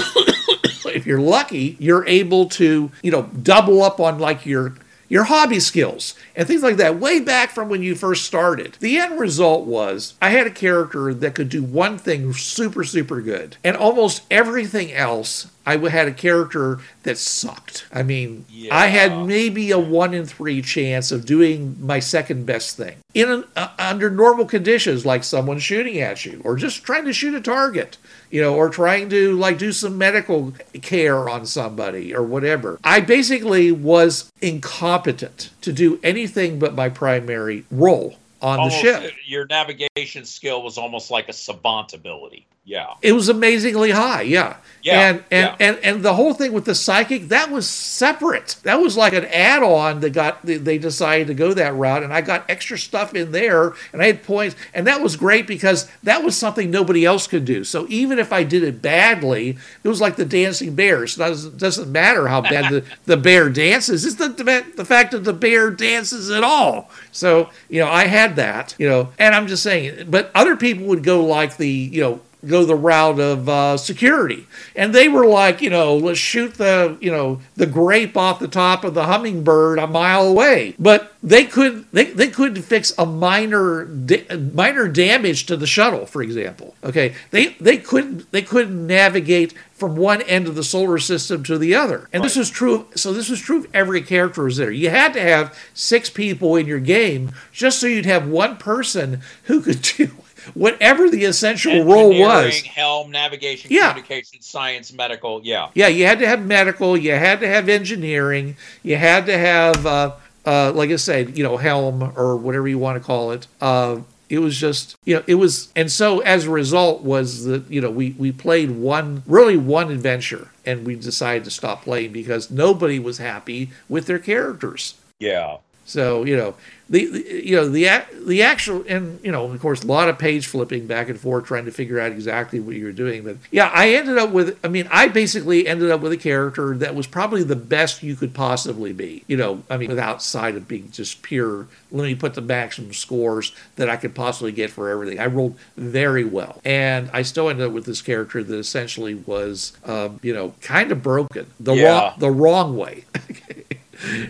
[0.85, 4.75] if you're lucky, you're able to, you know, double up on like your
[5.09, 8.75] your hobby skills and things like that way back from when you first started.
[8.79, 13.21] The end result was I had a character that could do one thing super, super
[13.21, 15.51] good, and almost everything else.
[15.65, 17.85] I had a character that sucked.
[17.91, 22.77] I mean, I had maybe a one in three chance of doing my second best
[22.77, 27.05] thing in an, uh, under normal conditions, like someone shooting at you or just trying
[27.05, 27.97] to shoot a target
[28.33, 32.79] you know, or trying to like do some medical care on somebody or whatever.
[32.83, 39.01] I basically was incompetent to do anything but my primary role on Almost, the uh,
[39.01, 39.13] ship.
[39.27, 42.47] Your navigation skill was almost like a savant ability.
[42.65, 42.93] Yeah.
[43.01, 44.57] It was amazingly high, yeah.
[44.81, 45.67] Yeah, And and, yeah.
[45.67, 48.57] and and the whole thing with the psychic, that was separate.
[48.63, 52.19] That was like an add-on that got they- decided to go that route and I
[52.19, 56.21] got extra stuff in there and I had points and that was great because that
[56.21, 57.63] was something nobody else could do.
[57.63, 61.15] So even if I did it badly, it was like the dancing bears.
[61.15, 64.03] It doesn't, doesn't matter how bad the, the bear dances.
[64.05, 64.27] It's the,
[64.75, 66.89] the fact that the bear dances at all.
[67.13, 70.87] So, you know, I had that, you know, and I'm just saying, but other people
[70.87, 74.47] would go like the, you know, go the route of uh, security.
[74.75, 78.47] And they were like, you know, let's shoot the, you know, the grape off the
[78.47, 80.75] top of the hummingbird a mile away.
[80.77, 86.05] But they could they, they couldn't fix a minor da- minor damage to the shuttle,
[86.05, 86.75] for example.
[86.83, 91.57] Okay, they they couldn't they couldn't navigate from one end of the solar system to
[91.57, 92.09] the other.
[92.13, 92.87] And this was true.
[92.95, 94.71] So this was true of every character was there.
[94.71, 99.21] You had to have six people in your game just so you'd have one person
[99.43, 100.11] who could do
[100.53, 102.61] whatever the essential role was.
[102.61, 103.89] Helm, navigation, Yeah.
[103.89, 105.41] communication, science, medical.
[105.43, 105.69] Yeah.
[105.73, 109.85] Yeah, you had to have medical, you had to have engineering, you had to have,
[109.85, 110.11] uh,
[110.45, 113.47] uh, like I said, you know, helm or whatever you want to call it.
[113.61, 117.69] Uh, it was just, you know, it was, and so as a result was that,
[117.69, 122.11] you know, we, we played one, really one adventure and we decided to stop playing
[122.11, 124.95] because nobody was happy with their characters.
[125.19, 125.57] Yeah.
[125.85, 126.55] So you know
[126.93, 127.89] the, the you know the
[128.25, 131.45] the actual and you know of course a lot of page flipping back and forth
[131.45, 133.23] trying to figure out exactly what you were doing.
[133.23, 136.77] But yeah, I ended up with I mean I basically ended up with a character
[136.77, 139.23] that was probably the best you could possibly be.
[139.27, 141.67] You know I mean without side of being just pure.
[141.91, 145.19] Let me put the maximum scores that I could possibly get for everything.
[145.19, 149.73] I rolled very well, and I still ended up with this character that essentially was
[149.85, 151.89] um, you know kind of broken the Yeah.
[151.99, 153.05] wrong the wrong way.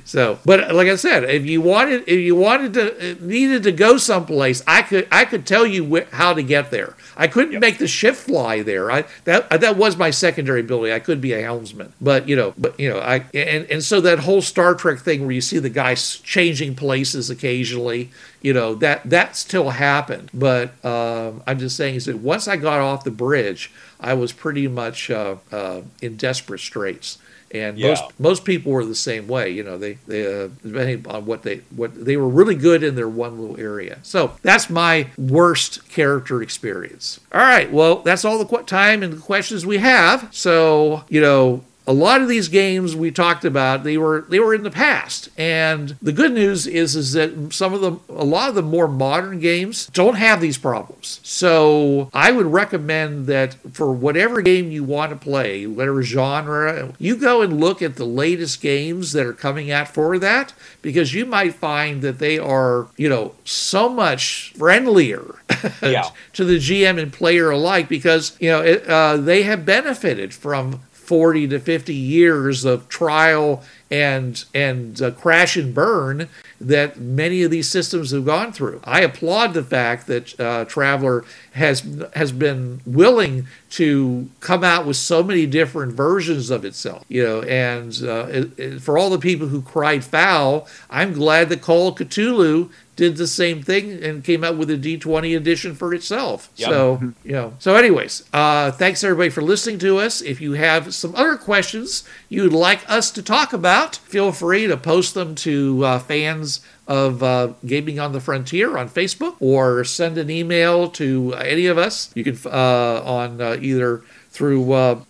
[0.05, 3.97] so, but like I said, if you wanted, if you wanted to, needed to go
[3.97, 6.95] someplace, I could, I could tell you wh- how to get there.
[7.15, 7.61] I couldn't Yep.
[7.61, 8.91] make the ship fly there.
[8.91, 10.91] I that that was my secondary ability.
[10.93, 14.01] I could be a helmsman, but you know, but you know, I and and so
[14.01, 18.09] that whole Star Trek thing where you see the guys changing places occasionally,
[18.41, 20.31] you know, that that still happened.
[20.33, 24.31] But um, I'm just saying is that once I got off the bridge, I was
[24.31, 27.19] pretty much uh, uh, in desperate straits.
[27.53, 27.89] And Yeah.
[27.89, 29.49] most most people were the same way.
[29.51, 32.95] You know, they they uh, depending on what they what they were really good in
[32.95, 33.99] their one little area.
[34.01, 37.19] So that's my worst character experience.
[37.31, 40.27] All right, well that's all the qu- time and the questions we have.
[40.31, 41.63] So you know.
[41.85, 45.27] A lot of these games we talked about, they were they were in the past,
[45.37, 48.87] and the good news is is that some of the a lot of the more
[48.87, 51.19] modern games don't have these problems.
[51.23, 57.17] So I would recommend that for whatever game you want to play, whatever genre, you
[57.17, 61.25] go and look at the latest games that are coming out for that, because you
[61.25, 65.35] might find that they are, you know, so much friendlier
[65.81, 66.09] Yeah.
[66.33, 70.79] to the GM and player alike, because you know it, uh, they have benefited from
[71.13, 73.61] 40 to 50 years of trial
[73.91, 76.27] and and uh, crash and burn
[76.59, 78.81] that many of these systems have gone through.
[78.83, 81.23] I applaud the fact that uh, Traveler
[81.53, 81.83] has
[82.15, 87.05] has been willing to come out with so many different versions of itself.
[87.09, 91.49] You know, and uh, it, it- for all the people who cried foul, I'm glad
[91.49, 95.73] that Call of Cthulhu did the same thing and came out with a D20 edition
[95.73, 96.49] for itself.
[96.57, 96.69] Yep.
[96.69, 97.53] So, you know.
[97.59, 100.21] So anyways, uh thanks everybody for listening to us.
[100.21, 104.77] If you have some other questions you'd like us to talk about, feel free to
[104.77, 110.17] post them to uh, fans of uh, Gaming on the Frontier on Facebook or send
[110.17, 112.11] an email to any of us.
[112.15, 115.01] You can uh, on uh, either through uh,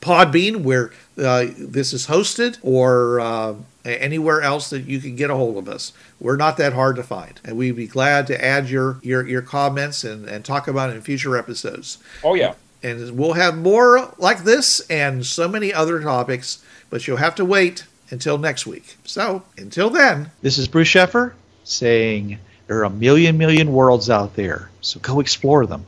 [0.00, 3.54] Podbean, where uh, this is hosted, or uh,
[3.84, 5.92] anywhere else that you can get a hold of us.
[6.20, 9.42] We're not that hard to find, and we'd be glad to add your your, your
[9.42, 11.98] comments and, and talk about it in future episodes.
[12.22, 12.54] Oh yeah.
[12.82, 17.44] And we'll have more like this and so many other topics, but you'll have to
[17.44, 18.96] wait until next week.
[19.04, 21.32] So until then, This is Bruce Sheffer
[21.64, 25.84] saying there are a million, million worlds out there, so go explore them.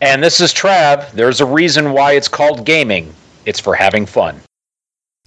[0.00, 1.10] And this is Trav.
[1.12, 3.12] There's a reason why it's called gaming.
[3.44, 4.40] It's for having fun.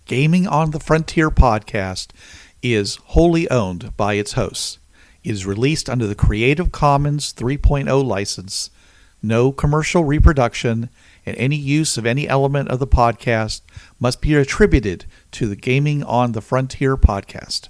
[0.05, 2.11] Gaming on the Frontier podcast
[2.61, 4.79] is wholly owned by its hosts.
[5.23, 8.69] It is released under the Creative Commons 3.0 license.
[9.21, 10.89] No commercial reproduction
[11.25, 13.61] and any use of any element of the podcast
[13.99, 17.69] must be attributed to the Gaming on the Frontier podcast.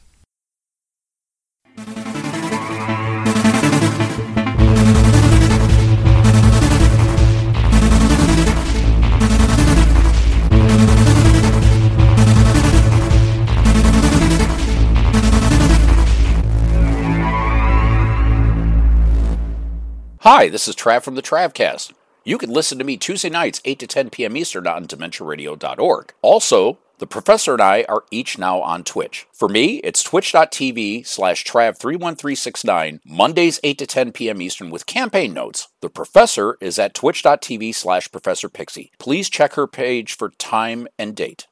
[20.21, 21.93] Hi, this is Trav from the Travcast.
[22.23, 24.37] You can listen to me Tuesday nights, 8 to 10 p.m.
[24.37, 26.13] Eastern on DementiaRadio.org.
[26.21, 29.25] Also, the professor and I are each now on Twitch.
[29.33, 34.39] For me, it's twitch.tv slash trav31369, Mondays 8 to 10 p.m.
[34.39, 35.69] Eastern with campaign notes.
[35.81, 38.91] The professor is at twitch.tv slash professor pixie.
[38.99, 41.47] Please check her page for time and date.